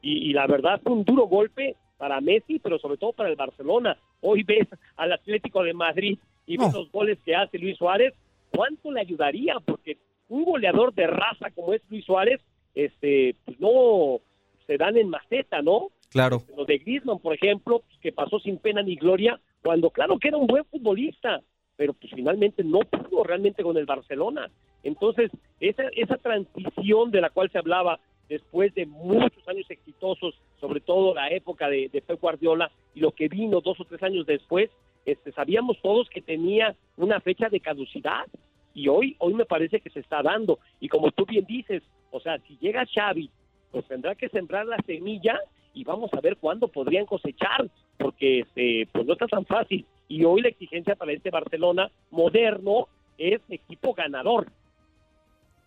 Y, 0.00 0.32
la 0.32 0.46
verdad 0.46 0.80
fue 0.82 0.92
un 0.92 1.04
duro 1.04 1.26
golpe 1.26 1.74
para 1.96 2.20
Messi, 2.20 2.60
pero 2.60 2.78
sobre 2.78 2.96
todo 2.96 3.12
para 3.12 3.28
el 3.28 3.36
Barcelona. 3.36 3.96
Hoy 4.20 4.42
ves 4.44 4.68
al 4.96 5.12
Atlético 5.12 5.62
de 5.62 5.74
Madrid 5.74 6.18
y 6.46 6.56
ves 6.56 6.72
los 6.72 6.90
goles 6.90 7.18
que 7.24 7.34
hace 7.34 7.58
Luis 7.58 7.76
Suárez, 7.76 8.14
¿cuánto 8.50 8.90
le 8.90 9.00
ayudaría? 9.00 9.56
Porque 9.64 9.98
un 10.28 10.44
goleador 10.44 10.94
de 10.94 11.06
raza 11.06 11.50
como 11.54 11.74
es 11.74 11.82
Luis 11.90 12.04
Suárez, 12.04 12.40
este, 12.74 13.34
pues 13.44 13.58
no, 13.60 14.20
se 14.68 14.76
dan 14.76 14.98
en 14.98 15.08
maceta, 15.08 15.62
¿no? 15.62 15.88
Claro. 16.10 16.42
Lo 16.56 16.66
de 16.66 16.78
Griezmann, 16.78 17.18
por 17.18 17.34
ejemplo, 17.34 17.80
pues, 17.80 17.98
que 18.00 18.12
pasó 18.12 18.38
sin 18.38 18.58
pena 18.58 18.82
ni 18.82 18.96
gloria, 18.96 19.40
cuando 19.62 19.90
claro 19.90 20.18
que 20.18 20.28
era 20.28 20.36
un 20.36 20.46
buen 20.46 20.64
futbolista, 20.66 21.42
pero 21.76 21.94
pues 21.94 22.12
finalmente 22.14 22.62
no 22.62 22.80
pudo 22.80 23.24
realmente 23.24 23.62
con 23.62 23.76
el 23.78 23.86
Barcelona. 23.86 24.50
Entonces, 24.82 25.30
esa, 25.58 25.84
esa 25.96 26.18
transición 26.18 27.10
de 27.10 27.22
la 27.22 27.30
cual 27.30 27.50
se 27.50 27.58
hablaba 27.58 27.98
después 28.28 28.74
de 28.74 28.84
muchos 28.84 29.48
años 29.48 29.64
exitosos, 29.70 30.34
sobre 30.60 30.80
todo 30.80 31.14
la 31.14 31.28
época 31.28 31.68
de, 31.70 31.88
de 31.88 32.02
Pep 32.02 32.20
Guardiola 32.20 32.70
y 32.94 33.00
lo 33.00 33.12
que 33.12 33.28
vino 33.28 33.62
dos 33.62 33.80
o 33.80 33.86
tres 33.86 34.02
años 34.02 34.26
después, 34.26 34.70
este, 35.06 35.32
sabíamos 35.32 35.80
todos 35.80 36.10
que 36.10 36.20
tenía 36.20 36.76
una 36.98 37.20
fecha 37.20 37.48
de 37.48 37.60
caducidad 37.60 38.26
y 38.74 38.88
hoy, 38.88 39.16
hoy 39.18 39.32
me 39.32 39.46
parece 39.46 39.80
que 39.80 39.88
se 39.88 40.00
está 40.00 40.22
dando. 40.22 40.58
Y 40.78 40.88
como 40.88 41.10
tú 41.10 41.24
bien 41.24 41.46
dices, 41.46 41.82
o 42.10 42.20
sea, 42.20 42.38
si 42.40 42.58
llega 42.58 42.86
Xavi 42.86 43.30
pues 43.70 43.86
tendrá 43.86 44.14
que 44.14 44.28
sembrar 44.28 44.66
la 44.66 44.78
semilla 44.86 45.38
y 45.74 45.84
vamos 45.84 46.10
a 46.12 46.20
ver 46.20 46.36
cuándo 46.36 46.68
podrían 46.68 47.06
cosechar, 47.06 47.70
porque 47.98 48.40
este, 48.40 48.88
pues 48.92 49.06
no 49.06 49.12
está 49.12 49.26
tan 49.26 49.46
fácil. 49.46 49.86
Y 50.08 50.24
hoy 50.24 50.42
la 50.42 50.48
exigencia 50.48 50.96
para 50.96 51.12
este 51.12 51.30
Barcelona 51.30 51.90
moderno 52.10 52.88
es 53.18 53.40
equipo 53.48 53.94
ganador. 53.94 54.48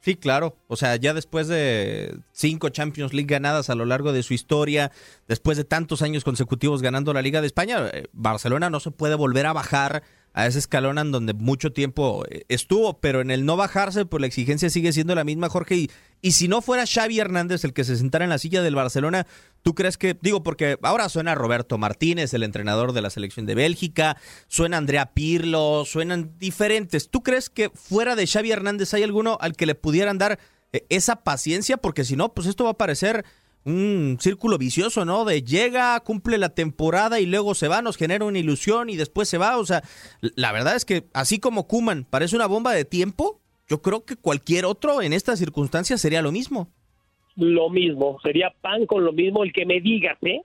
Sí, 0.01 0.15
claro. 0.15 0.55
O 0.67 0.75
sea, 0.75 0.95
ya 0.95 1.13
después 1.13 1.47
de 1.47 2.17
cinco 2.31 2.69
Champions 2.69 3.13
League 3.13 3.29
ganadas 3.29 3.69
a 3.69 3.75
lo 3.75 3.85
largo 3.85 4.11
de 4.11 4.23
su 4.23 4.33
historia, 4.33 4.91
después 5.27 5.57
de 5.57 5.63
tantos 5.63 6.01
años 6.01 6.23
consecutivos 6.23 6.81
ganando 6.81 7.13
la 7.13 7.21
Liga 7.21 7.39
de 7.39 7.47
España, 7.47 7.87
eh, 7.93 8.07
Barcelona 8.11 8.71
no 8.71 8.79
se 8.79 8.89
puede 8.89 9.13
volver 9.13 9.45
a 9.45 9.53
bajar 9.53 10.01
a 10.33 10.47
ese 10.47 10.59
escalón 10.59 10.97
en 10.97 11.11
donde 11.11 11.33
mucho 11.33 11.73
tiempo 11.73 12.23
eh, 12.29 12.45
estuvo, 12.47 12.99
pero 12.99 13.21
en 13.21 13.31
el 13.31 13.45
no 13.45 13.57
bajarse, 13.57 14.05
pues 14.05 14.21
la 14.21 14.27
exigencia 14.27 14.69
sigue 14.69 14.93
siendo 14.93 15.13
la 15.13 15.23
misma, 15.23 15.49
Jorge. 15.49 15.75
Y, 15.75 15.91
y 16.21 16.31
si 16.31 16.47
no 16.47 16.61
fuera 16.61 16.85
Xavi 16.85 17.19
Hernández 17.19 17.63
el 17.65 17.73
que 17.73 17.83
se 17.83 17.97
sentara 17.97 18.23
en 18.23 18.29
la 18.29 18.37
silla 18.37 18.61
del 18.61 18.75
Barcelona, 18.75 19.27
¿tú 19.61 19.75
crees 19.75 19.97
que, 19.97 20.17
digo, 20.21 20.41
porque 20.43 20.77
ahora 20.83 21.09
suena 21.09 21.35
Roberto 21.35 21.77
Martínez, 21.77 22.33
el 22.33 22.43
entrenador 22.43 22.93
de 22.93 23.01
la 23.01 23.09
selección 23.09 23.45
de 23.45 23.55
Bélgica, 23.55 24.17
suena 24.47 24.77
Andrea 24.77 25.13
Pirlo, 25.13 25.83
suenan 25.85 26.37
diferentes. 26.39 27.09
¿Tú 27.09 27.23
crees 27.23 27.49
que 27.49 27.69
fuera 27.69 28.15
de 28.15 28.27
Xavi 28.27 28.51
Hernández 28.51 28.93
hay 28.93 29.03
alguno 29.03 29.37
al 29.41 29.55
que 29.55 29.65
le 29.65 29.75
pudieran 29.75 30.17
dar 30.17 30.39
eh, 30.71 30.85
esa 30.89 31.17
paciencia? 31.23 31.77
Porque 31.77 32.05
si 32.05 32.15
no, 32.15 32.33
pues 32.33 32.47
esto 32.47 32.63
va 32.63 32.71
a 32.71 32.77
parecer 32.77 33.25
un 33.63 34.17
círculo 34.19 34.57
vicioso, 34.57 35.05
¿no? 35.05 35.25
De 35.25 35.43
llega, 35.43 35.99
cumple 35.99 36.37
la 36.37 36.49
temporada 36.49 37.19
y 37.19 37.25
luego 37.25 37.53
se 37.53 37.67
va, 37.67 37.81
nos 37.81 37.97
genera 37.97 38.25
una 38.25 38.39
ilusión 38.39 38.89
y 38.89 38.95
después 38.95 39.29
se 39.29 39.37
va. 39.37 39.57
O 39.57 39.65
sea, 39.65 39.83
la 40.21 40.51
verdad 40.51 40.75
es 40.75 40.85
que 40.85 41.03
así 41.13 41.39
como 41.39 41.67
Kuman 41.67 42.05
parece 42.09 42.35
una 42.35 42.47
bomba 42.47 42.73
de 42.73 42.85
tiempo, 42.85 43.39
yo 43.67 43.81
creo 43.81 44.03
que 44.03 44.15
cualquier 44.15 44.65
otro 44.65 45.01
en 45.01 45.13
estas 45.13 45.39
circunstancias 45.39 46.01
sería 46.01 46.21
lo 46.21 46.31
mismo. 46.31 46.69
Lo 47.35 47.69
mismo, 47.69 48.19
sería 48.21 48.53
pan 48.61 48.85
con 48.85 49.05
lo 49.05 49.13
mismo 49.13 49.43
el 49.43 49.53
que 49.53 49.65
me 49.65 49.79
digas, 49.79 50.17
¿eh? 50.23 50.41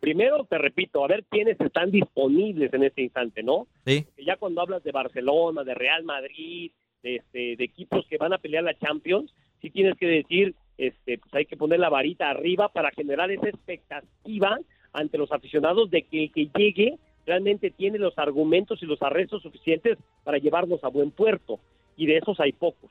Primero 0.00 0.44
te 0.44 0.58
repito, 0.58 1.02
a 1.02 1.08
ver 1.08 1.24
quiénes 1.30 1.58
están 1.58 1.90
disponibles 1.90 2.72
en 2.74 2.82
este 2.82 3.02
instante, 3.02 3.42
¿no? 3.42 3.66
Sí. 3.86 4.04
ya 4.24 4.36
cuando 4.36 4.60
hablas 4.60 4.84
de 4.84 4.92
Barcelona, 4.92 5.64
de 5.64 5.74
Real 5.74 6.04
Madrid, 6.04 6.70
de, 7.02 7.16
este, 7.16 7.56
de 7.56 7.64
equipos 7.64 8.06
que 8.08 8.18
van 8.18 8.34
a 8.34 8.38
pelear 8.38 8.64
la 8.64 8.76
Champions, 8.78 9.32
sí 9.62 9.70
tienes 9.70 9.96
que 9.96 10.06
decir 10.06 10.54
este, 10.78 11.18
pues 11.18 11.34
hay 11.34 11.46
que 11.46 11.56
poner 11.56 11.80
la 11.80 11.88
varita 11.88 12.30
arriba 12.30 12.68
para 12.68 12.90
generar 12.90 13.30
esa 13.30 13.48
expectativa 13.48 14.58
ante 14.92 15.18
los 15.18 15.32
aficionados 15.32 15.90
de 15.90 16.02
que 16.02 16.24
el 16.24 16.32
que 16.32 16.48
llegue 16.56 16.98
realmente 17.26 17.70
tiene 17.70 17.98
los 17.98 18.18
argumentos 18.18 18.82
y 18.82 18.86
los 18.86 19.02
arrestos 19.02 19.42
suficientes 19.42 19.98
para 20.24 20.38
llevarnos 20.38 20.82
a 20.84 20.88
buen 20.88 21.10
puerto. 21.10 21.58
Y 21.96 22.06
de 22.06 22.18
esos 22.18 22.38
hay 22.40 22.52
pocos. 22.52 22.90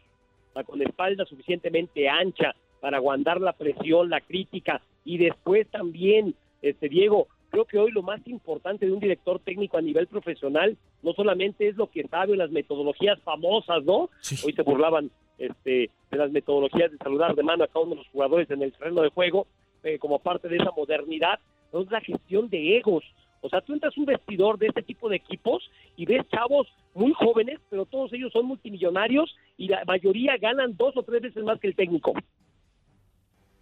con 0.65 0.81
espalda 0.81 1.25
suficientemente 1.25 2.07
ancha 2.07 2.55
para 2.79 2.97
aguantar 2.97 3.41
la 3.41 3.53
presión, 3.53 4.09
la 4.09 4.21
crítica 4.21 4.81
y 5.03 5.17
después 5.17 5.67
también, 5.69 6.33
este 6.61 6.87
Diego, 6.87 7.27
creo 7.49 7.65
que 7.65 7.77
hoy 7.77 7.91
lo 7.91 8.01
más 8.01 8.25
importante 8.27 8.85
de 8.85 8.91
un 8.91 8.99
director 8.99 9.39
técnico 9.39 9.77
a 9.77 9.81
nivel 9.81 10.07
profesional 10.07 10.77
no 11.03 11.13
solamente 11.13 11.67
es 11.67 11.75
lo 11.75 11.89
que 11.89 12.07
sabe 12.07 12.35
las 12.35 12.51
metodologías 12.51 13.19
famosas, 13.21 13.83
¿no? 13.83 14.09
Hoy 14.43 14.53
se 14.53 14.61
burlaban 14.63 15.11
este, 15.37 15.89
de 16.11 16.17
las 16.17 16.31
metodologías 16.31 16.91
de 16.91 16.97
saludar 16.97 17.35
de 17.35 17.43
mano 17.43 17.63
a 17.63 17.67
cada 17.67 17.81
uno 17.81 17.91
de 17.91 18.01
los 18.01 18.07
jugadores 18.07 18.49
en 18.51 18.61
el 18.61 18.71
terreno 18.73 19.01
de 19.01 19.09
juego 19.09 19.47
eh, 19.83 19.99
como 19.99 20.19
parte 20.19 20.47
de 20.49 20.57
esa 20.57 20.71
modernidad, 20.75 21.39
no 21.71 21.81
es 21.81 21.91
la 21.91 22.01
gestión 22.01 22.49
de 22.49 22.77
egos. 22.77 23.03
O 23.41 23.49
sea, 23.49 23.61
tú 23.61 23.73
entras 23.73 23.95
un 23.97 24.05
vestidor 24.05 24.57
de 24.57 24.67
este 24.67 24.81
tipo 24.81 25.09
de 25.09 25.17
equipos 25.17 25.69
y 25.95 26.05
ves 26.05 26.27
chavos 26.29 26.67
muy 26.95 27.13
jóvenes, 27.13 27.59
pero 27.69 27.85
todos 27.85 28.11
ellos 28.13 28.31
son 28.33 28.47
multimillonarios 28.47 29.35
y 29.57 29.67
la 29.67 29.83
mayoría 29.85 30.37
ganan 30.37 30.75
dos 30.75 30.97
o 30.97 31.03
tres 31.03 31.21
veces 31.21 31.43
más 31.43 31.59
que 31.59 31.67
el 31.67 31.75
técnico. 31.75 32.13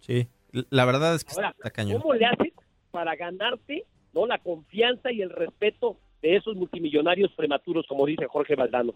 Sí, 0.00 0.26
la 0.70 0.86
verdad 0.86 1.14
es 1.14 1.24
que 1.24 1.32
está 1.32 1.70
cañón. 1.70 2.00
¿Cómo 2.00 2.14
le 2.14 2.24
haces 2.24 2.52
para 2.90 3.14
ganarte 3.16 3.84
no 4.14 4.26
la 4.26 4.38
confianza 4.38 5.12
y 5.12 5.20
el 5.20 5.30
respeto 5.30 5.98
de 6.22 6.36
esos 6.36 6.56
multimillonarios 6.56 7.32
prematuros, 7.32 7.86
como 7.86 8.06
dice 8.06 8.26
Jorge 8.26 8.54
Valdano? 8.54 8.94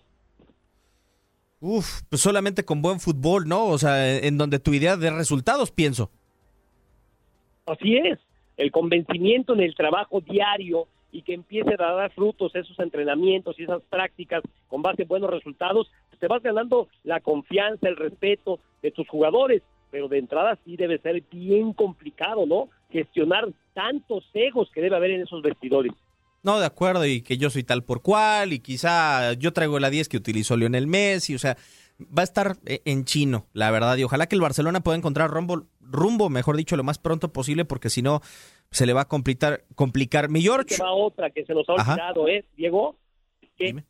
Uf, 1.60 2.02
pues 2.08 2.22
solamente 2.22 2.64
con 2.64 2.82
buen 2.82 3.00
fútbol, 3.00 3.48
¿no? 3.48 3.66
O 3.66 3.78
sea, 3.78 4.18
en 4.18 4.38
donde 4.38 4.58
tu 4.60 4.72
idea 4.72 4.96
de 4.96 5.10
resultados, 5.10 5.70
pienso. 5.72 6.10
Así 7.66 7.96
es, 7.96 8.18
el 8.56 8.70
convencimiento 8.70 9.54
en 9.54 9.60
el 9.60 9.74
trabajo 9.74 10.20
diario 10.20 10.86
y 11.10 11.22
que 11.22 11.34
empiece 11.34 11.74
a 11.74 11.92
dar 11.92 12.12
frutos 12.12 12.54
esos 12.54 12.78
entrenamientos 12.78 13.58
y 13.58 13.64
esas 13.64 13.82
prácticas 13.88 14.42
con 14.68 14.82
base 14.82 15.02
en 15.02 15.08
buenos 15.08 15.30
resultados, 15.30 15.90
pues 16.08 16.20
te 16.20 16.28
vas 16.28 16.42
ganando 16.42 16.88
la 17.02 17.20
confianza, 17.20 17.88
el 17.88 17.96
respeto 17.96 18.60
de 18.82 18.90
tus 18.90 19.08
jugadores, 19.08 19.62
pero 19.90 20.08
de 20.08 20.18
entrada 20.18 20.58
sí 20.64 20.76
debe 20.76 20.98
ser 20.98 21.22
bien 21.30 21.72
complicado, 21.72 22.46
¿no? 22.46 22.68
Gestionar 22.90 23.48
tantos 23.74 24.24
egos 24.34 24.70
que 24.70 24.80
debe 24.80 24.96
haber 24.96 25.12
en 25.12 25.22
esos 25.22 25.42
vestidores. 25.42 25.92
No, 26.42 26.60
de 26.60 26.66
acuerdo, 26.66 27.04
y 27.06 27.22
que 27.22 27.36
yo 27.36 27.50
soy 27.50 27.64
tal 27.64 27.84
por 27.84 28.02
cual, 28.02 28.52
y 28.52 28.60
quizá 28.60 29.32
yo 29.34 29.52
traigo 29.52 29.78
la 29.78 29.90
10 29.90 30.08
que 30.08 30.16
utilizó 30.16 30.56
Lionel 30.56 30.86
Messi, 30.86 31.34
o 31.34 31.38
sea, 31.38 31.56
va 32.00 32.22
a 32.22 32.24
estar 32.24 32.56
eh, 32.64 32.80
en 32.84 33.04
chino, 33.04 33.46
la 33.52 33.70
verdad, 33.70 33.96
y 33.96 34.04
ojalá 34.04 34.28
que 34.28 34.36
el 34.36 34.40
Barcelona 34.40 34.80
pueda 34.80 34.96
encontrar 34.96 35.30
rumbo, 35.30 35.66
rumbo 35.80 36.30
mejor 36.30 36.56
dicho, 36.56 36.76
lo 36.76 36.84
más 36.84 36.98
pronto 36.98 37.32
posible, 37.32 37.64
porque 37.64 37.90
si 37.90 38.02
no, 38.02 38.20
se 38.70 38.86
le 38.86 38.92
va 38.92 39.02
a 39.02 39.08
complicar. 39.08 39.64
complicar. 39.74 40.28
Mi 40.28 40.42
George. 40.42 40.76
va 40.80 40.92
otra 40.92 41.30
que 41.30 41.44
se 41.44 41.54
nos 41.54 41.68
ha 41.68 41.74
olvidado, 41.74 42.28
¿eh, 42.28 42.44
Diego? 42.56 42.96
¿Qué, 43.56 43.82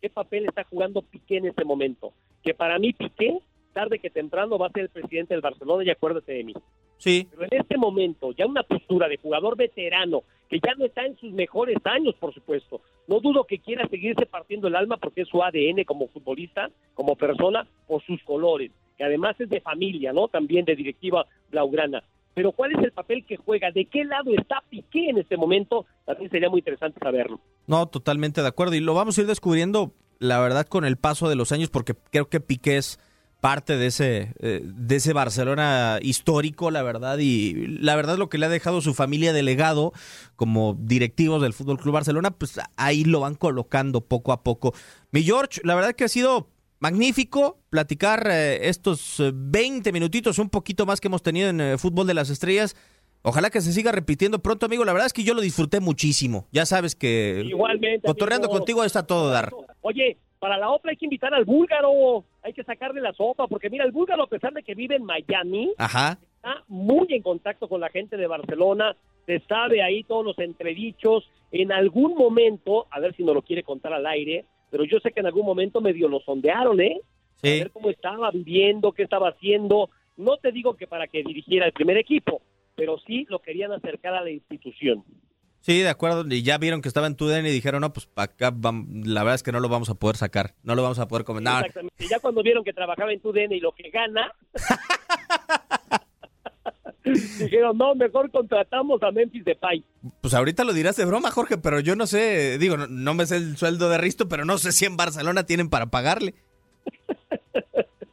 ¿Qué 0.00 0.10
papel 0.10 0.46
está 0.46 0.64
jugando 0.64 1.02
Piqué 1.02 1.38
en 1.38 1.46
este 1.46 1.64
momento? 1.64 2.12
Que 2.42 2.54
para 2.54 2.78
mí 2.78 2.92
Piqué 2.92 3.38
tarde 3.72 3.98
que 3.98 4.08
temprano 4.08 4.56
va 4.56 4.68
a 4.68 4.72
ser 4.72 4.84
el 4.84 4.88
presidente 4.88 5.34
del 5.34 5.42
Barcelona 5.42 5.84
y 5.84 5.90
acuérdate 5.90 6.32
de 6.32 6.44
mí. 6.44 6.54
Sí. 6.96 7.28
Pero 7.30 7.44
en 7.44 7.60
este 7.60 7.76
momento, 7.76 8.32
ya 8.32 8.46
una 8.46 8.62
postura 8.62 9.06
de 9.06 9.18
jugador 9.18 9.54
veterano, 9.54 10.22
que 10.48 10.60
ya 10.60 10.74
no 10.76 10.84
está 10.84 11.04
en 11.04 11.16
sus 11.16 11.32
mejores 11.32 11.76
años, 11.84 12.14
por 12.18 12.32
supuesto. 12.32 12.80
No 13.06 13.20
dudo 13.20 13.44
que 13.44 13.58
quiera 13.58 13.86
seguirse 13.88 14.26
partiendo 14.26 14.68
el 14.68 14.76
alma 14.76 14.96
porque 14.96 15.22
es 15.22 15.28
su 15.28 15.42
ADN 15.42 15.84
como 15.84 16.08
futbolista, 16.08 16.70
como 16.94 17.16
persona, 17.16 17.66
por 17.86 18.02
sus 18.04 18.22
colores, 18.22 18.70
que 18.96 19.04
además 19.04 19.36
es 19.40 19.48
de 19.48 19.60
familia, 19.60 20.12
¿no? 20.12 20.28
También 20.28 20.64
de 20.64 20.76
directiva 20.76 21.26
blaugrana. 21.50 22.02
Pero 22.34 22.52
¿cuál 22.52 22.72
es 22.72 22.84
el 22.84 22.92
papel 22.92 23.24
que 23.24 23.36
juega? 23.36 23.70
¿De 23.70 23.86
qué 23.86 24.04
lado 24.04 24.30
está 24.36 24.62
Piqué 24.68 25.08
en 25.08 25.16
este 25.18 25.38
momento? 25.38 25.86
También 26.04 26.30
sería 26.30 26.50
muy 26.50 26.58
interesante 26.58 27.00
saberlo. 27.02 27.40
No, 27.66 27.86
totalmente 27.86 28.42
de 28.42 28.48
acuerdo. 28.48 28.74
Y 28.74 28.80
lo 28.80 28.92
vamos 28.92 29.16
a 29.16 29.22
ir 29.22 29.26
descubriendo, 29.26 29.92
la 30.18 30.38
verdad, 30.38 30.66
con 30.66 30.84
el 30.84 30.98
paso 30.98 31.30
de 31.30 31.34
los 31.34 31.50
años, 31.50 31.70
porque 31.70 31.94
creo 32.10 32.28
que 32.28 32.40
Piqué 32.40 32.76
es 32.76 33.00
parte 33.46 33.76
de 33.76 33.86
ese, 33.86 34.32
eh, 34.40 34.60
de 34.64 34.96
ese 34.96 35.12
Barcelona 35.12 36.00
histórico, 36.02 36.72
la 36.72 36.82
verdad, 36.82 37.18
y 37.18 37.54
la 37.78 37.94
verdad 37.94 38.18
lo 38.18 38.28
que 38.28 38.38
le 38.38 38.46
ha 38.46 38.48
dejado 38.48 38.80
su 38.80 38.92
familia 38.92 39.32
de 39.32 39.44
legado 39.44 39.92
como 40.34 40.76
directivos 40.76 41.40
del 41.40 41.52
Fútbol 41.52 41.78
Club 41.78 41.94
Barcelona, 41.94 42.32
pues 42.32 42.58
ahí 42.76 43.04
lo 43.04 43.20
van 43.20 43.36
colocando 43.36 44.00
poco 44.00 44.32
a 44.32 44.42
poco. 44.42 44.74
Mi 45.12 45.22
George, 45.22 45.60
la 45.62 45.76
verdad 45.76 45.92
que 45.92 46.02
ha 46.02 46.08
sido 46.08 46.48
magnífico 46.80 47.60
platicar 47.70 48.26
eh, 48.28 48.68
estos 48.68 49.22
20 49.32 49.88
eh, 49.88 49.92
minutitos, 49.92 50.40
un 50.40 50.50
poquito 50.50 50.84
más 50.84 51.00
que 51.00 51.06
hemos 51.06 51.22
tenido 51.22 51.48
en 51.48 51.78
Fútbol 51.78 52.08
de 52.08 52.14
las 52.14 52.30
Estrellas. 52.30 52.74
Ojalá 53.22 53.50
que 53.50 53.60
se 53.60 53.72
siga 53.72 53.92
repitiendo 53.92 54.40
pronto, 54.40 54.66
amigo. 54.66 54.84
La 54.84 54.92
verdad 54.92 55.06
es 55.06 55.12
que 55.12 55.22
yo 55.22 55.34
lo 55.34 55.40
disfruté 55.40 55.78
muchísimo. 55.78 56.48
Ya 56.50 56.66
sabes 56.66 56.96
que 56.96 57.44
Igualmente, 57.46 58.08
cotorreando 58.08 58.48
contigo 58.48 58.82
está 58.82 59.06
todo 59.06 59.30
dar. 59.30 59.52
Oye, 59.82 60.18
para 60.38 60.58
la 60.58 60.70
otra 60.70 60.90
hay 60.90 60.96
que 60.96 61.06
invitar 61.06 61.34
al 61.34 61.44
búlgaro, 61.44 62.24
hay 62.42 62.52
que 62.52 62.64
sacarle 62.64 63.00
la 63.00 63.12
sopa, 63.12 63.46
porque 63.46 63.70
mira, 63.70 63.84
el 63.84 63.92
búlgaro, 63.92 64.24
a 64.24 64.28
pesar 64.28 64.52
de 64.52 64.62
que 64.62 64.74
vive 64.74 64.96
en 64.96 65.04
Miami, 65.04 65.72
está 65.78 66.62
muy 66.68 67.06
en 67.10 67.22
contacto 67.22 67.68
con 67.68 67.80
la 67.80 67.88
gente 67.88 68.16
de 68.16 68.26
Barcelona, 68.26 68.96
se 69.24 69.40
sabe 69.40 69.82
ahí 69.82 70.04
todos 70.04 70.24
los 70.24 70.38
entredichos. 70.38 71.28
En 71.50 71.72
algún 71.72 72.14
momento, 72.14 72.86
a 72.90 73.00
ver 73.00 73.14
si 73.16 73.24
nos 73.24 73.34
lo 73.34 73.42
quiere 73.42 73.62
contar 73.62 73.92
al 73.92 74.06
aire, 74.06 74.44
pero 74.70 74.84
yo 74.84 74.98
sé 75.00 75.12
que 75.12 75.20
en 75.20 75.26
algún 75.26 75.46
momento 75.46 75.80
medio 75.80 76.08
lo 76.08 76.20
sondearon, 76.20 76.80
¿eh? 76.80 77.00
A 77.42 77.64
ver 77.64 77.70
cómo 77.70 77.90
estaba 77.90 78.30
viviendo, 78.30 78.92
qué 78.92 79.02
estaba 79.02 79.28
haciendo. 79.28 79.90
No 80.16 80.36
te 80.38 80.52
digo 80.52 80.74
que 80.74 80.86
para 80.86 81.06
que 81.06 81.22
dirigiera 81.22 81.66
el 81.66 81.72
primer 81.72 81.96
equipo, 81.96 82.40
pero 82.74 82.98
sí 83.06 83.26
lo 83.28 83.40
querían 83.40 83.72
acercar 83.72 84.14
a 84.14 84.22
la 84.22 84.30
institución. 84.30 85.04
Sí, 85.66 85.80
de 85.80 85.88
acuerdo. 85.88 86.24
Y 86.32 86.44
ya 86.44 86.58
vieron 86.58 86.80
que 86.80 86.86
estaba 86.86 87.08
en 87.08 87.16
TUDN 87.16 87.44
y 87.44 87.50
dijeron, 87.50 87.80
no, 87.80 87.92
pues 87.92 88.08
acá 88.14 88.54
la 88.54 89.24
verdad 89.24 89.34
es 89.34 89.42
que 89.42 89.50
no 89.50 89.58
lo 89.58 89.68
vamos 89.68 89.90
a 89.90 89.96
poder 89.96 90.14
sacar. 90.14 90.54
No 90.62 90.76
lo 90.76 90.82
vamos 90.84 91.00
a 91.00 91.08
poder 91.08 91.24
comentar. 91.24 91.66
Exactamente. 91.66 92.04
Y 92.04 92.08
ya 92.08 92.20
cuando 92.20 92.40
vieron 92.44 92.62
que 92.62 92.72
trabajaba 92.72 93.12
en 93.12 93.18
TUDN 93.18 93.50
y 93.50 93.58
lo 93.58 93.72
que 93.72 93.90
gana, 93.90 94.32
dijeron, 97.02 97.76
no, 97.76 97.96
mejor 97.96 98.30
contratamos 98.30 99.02
a 99.02 99.10
Memphis 99.10 99.44
Depay. 99.44 99.82
Pues 100.20 100.34
ahorita 100.34 100.62
lo 100.62 100.72
dirás 100.72 100.94
de 100.94 101.04
broma, 101.04 101.32
Jorge, 101.32 101.58
pero 101.58 101.80
yo 101.80 101.96
no 101.96 102.06
sé, 102.06 102.58
digo, 102.58 102.76
no, 102.76 103.14
me 103.14 103.26
sé 103.26 103.38
el 103.38 103.56
sueldo 103.56 103.90
de 103.90 103.98
Risto, 103.98 104.28
pero 104.28 104.44
no 104.44 104.58
sé 104.58 104.70
si 104.70 104.84
en 104.84 104.96
Barcelona 104.96 105.46
tienen 105.46 105.68
para 105.68 105.86
pagarle. 105.86 106.34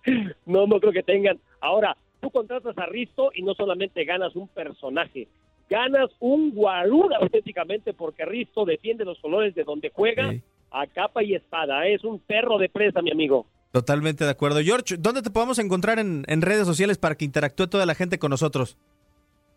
no, 0.48 0.66
no 0.66 0.80
creo 0.80 0.92
que 0.92 1.04
tengan. 1.04 1.40
Ahora, 1.62 1.96
tú 2.20 2.32
contratas 2.32 2.76
a 2.80 2.88
Risto 2.88 3.30
y 3.36 3.44
no 3.44 3.54
solamente 3.54 4.06
ganas 4.06 4.36
un 4.36 4.48
personaje, 4.48 5.28
ganas 5.70 6.10
un 6.20 6.52
guarura 6.52 7.18
auténticamente 7.18 7.94
porque 7.94 8.26
Risto 8.26 8.66
defiende 8.66 9.06
los 9.06 9.20
colores 9.20 9.56
de 9.56 9.64
donde 9.64 9.92
juega 9.94 10.34
a 10.72 10.88
capa 10.88 11.24
y 11.24 11.36
espada. 11.36 11.88
Es 11.88 12.04
un 12.04 12.20
perro 12.20 12.58
de 12.58 12.70
presa, 12.70 13.02
mi 13.02 13.12
amigo. 13.12 13.46
Totalmente 13.72 14.24
de 14.24 14.30
acuerdo. 14.30 14.62
George, 14.62 14.98
¿dónde 15.00 15.22
te 15.22 15.32
podemos 15.32 15.60
encontrar 15.60 16.00
en, 16.00 16.42
redes 16.42 16.68
sociales 16.68 16.98
para 16.98 17.16
que 17.16 17.26
interactúe 17.26 17.68
toda 17.68 17.86
la 17.86 17.96
gente 17.96 18.20
con 18.20 18.30
nosotros? 18.30 18.78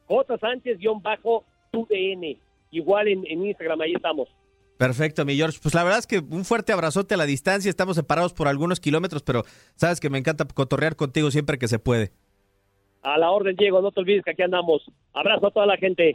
J. 0.06 0.38
Sánchez-TUDN. 0.38 2.38
Igual 2.70 3.08
en, 3.08 3.24
en 3.26 3.46
Instagram, 3.46 3.80
ahí 3.82 3.92
estamos. 3.94 4.28
Perfecto, 4.78 5.24
mi 5.24 5.36
George. 5.36 5.58
Pues 5.62 5.74
la 5.74 5.84
verdad 5.84 5.98
es 5.98 6.06
que 6.06 6.18
un 6.18 6.44
fuerte 6.44 6.72
abrazote 6.72 7.14
a 7.14 7.16
la 7.16 7.26
distancia. 7.26 7.70
Estamos 7.70 7.96
separados 7.96 8.34
por 8.34 8.48
algunos 8.48 8.80
kilómetros, 8.80 9.22
pero 9.22 9.44
sabes 9.74 10.00
que 10.00 10.10
me 10.10 10.18
encanta 10.18 10.46
cotorrear 10.46 10.96
contigo 10.96 11.30
siempre 11.30 11.58
que 11.58 11.68
se 11.68 11.78
puede. 11.78 12.12
A 13.06 13.16
la 13.18 13.30
orden, 13.30 13.54
Diego, 13.54 13.80
no 13.80 13.92
te 13.92 14.00
olvides 14.00 14.24
que 14.24 14.32
aquí 14.32 14.42
andamos. 14.42 14.82
Abrazo 15.14 15.46
a 15.46 15.50
toda 15.52 15.64
la 15.64 15.76
gente. 15.76 16.12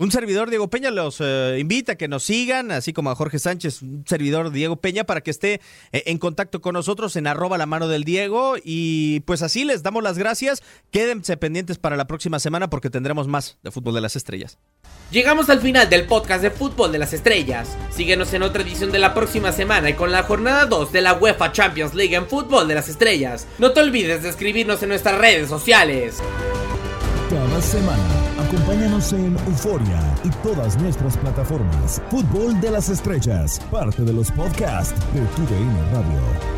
Un 0.00 0.12
servidor 0.12 0.48
Diego 0.48 0.70
Peña 0.70 0.92
los 0.92 1.20
eh, 1.20 1.56
invita 1.58 1.92
a 1.92 1.94
que 1.96 2.06
nos 2.06 2.22
sigan, 2.22 2.70
así 2.70 2.92
como 2.92 3.10
a 3.10 3.16
Jorge 3.16 3.40
Sánchez, 3.40 3.82
un 3.82 4.04
servidor 4.06 4.52
Diego 4.52 4.76
Peña, 4.76 5.02
para 5.02 5.22
que 5.22 5.32
esté 5.32 5.54
eh, 5.90 6.04
en 6.06 6.18
contacto 6.18 6.60
con 6.60 6.74
nosotros 6.74 7.16
en 7.16 7.26
arroba 7.26 7.58
la 7.58 7.66
mano 7.66 7.88
del 7.88 8.04
Diego. 8.04 8.54
Y 8.62 9.20
pues 9.20 9.42
así 9.42 9.64
les 9.64 9.82
damos 9.82 10.04
las 10.04 10.16
gracias. 10.16 10.62
Quédense 10.92 11.36
pendientes 11.36 11.78
para 11.78 11.96
la 11.96 12.06
próxima 12.06 12.38
semana 12.38 12.70
porque 12.70 12.90
tendremos 12.90 13.26
más 13.26 13.58
de 13.64 13.72
Fútbol 13.72 13.94
de 13.94 14.02
las 14.02 14.14
Estrellas. 14.14 14.58
Llegamos 15.10 15.50
al 15.50 15.60
final 15.60 15.90
del 15.90 16.06
podcast 16.06 16.42
de 16.42 16.52
Fútbol 16.52 16.92
de 16.92 16.98
las 17.00 17.12
Estrellas. 17.12 17.76
Síguenos 17.90 18.32
en 18.34 18.44
otra 18.44 18.62
edición 18.62 18.92
de 18.92 19.00
la 19.00 19.14
próxima 19.14 19.50
semana 19.50 19.90
y 19.90 19.94
con 19.94 20.12
la 20.12 20.22
jornada 20.22 20.66
2 20.66 20.92
de 20.92 21.00
la 21.00 21.14
UEFA 21.14 21.50
Champions 21.50 21.94
League 21.94 22.14
en 22.14 22.28
Fútbol 22.28 22.68
de 22.68 22.76
las 22.76 22.88
Estrellas. 22.88 23.48
No 23.58 23.72
te 23.72 23.80
olvides 23.80 24.22
de 24.22 24.28
escribirnos 24.28 24.80
en 24.84 24.90
nuestras 24.90 25.18
redes 25.18 25.48
sociales. 25.48 26.22
Cada 27.58 27.70
semana, 27.70 28.04
acompáñanos 28.38 29.12
en 29.12 29.36
Euforia 29.48 30.00
y 30.22 30.28
todas 30.46 30.80
nuestras 30.80 31.16
plataformas. 31.16 32.00
Fútbol 32.08 32.60
de 32.60 32.70
las 32.70 32.88
Estrellas, 32.88 33.60
parte 33.68 34.02
de 34.02 34.12
los 34.12 34.30
podcasts 34.30 34.94
de 35.12 35.22
TUDN 35.22 35.92
Radio. 35.92 36.57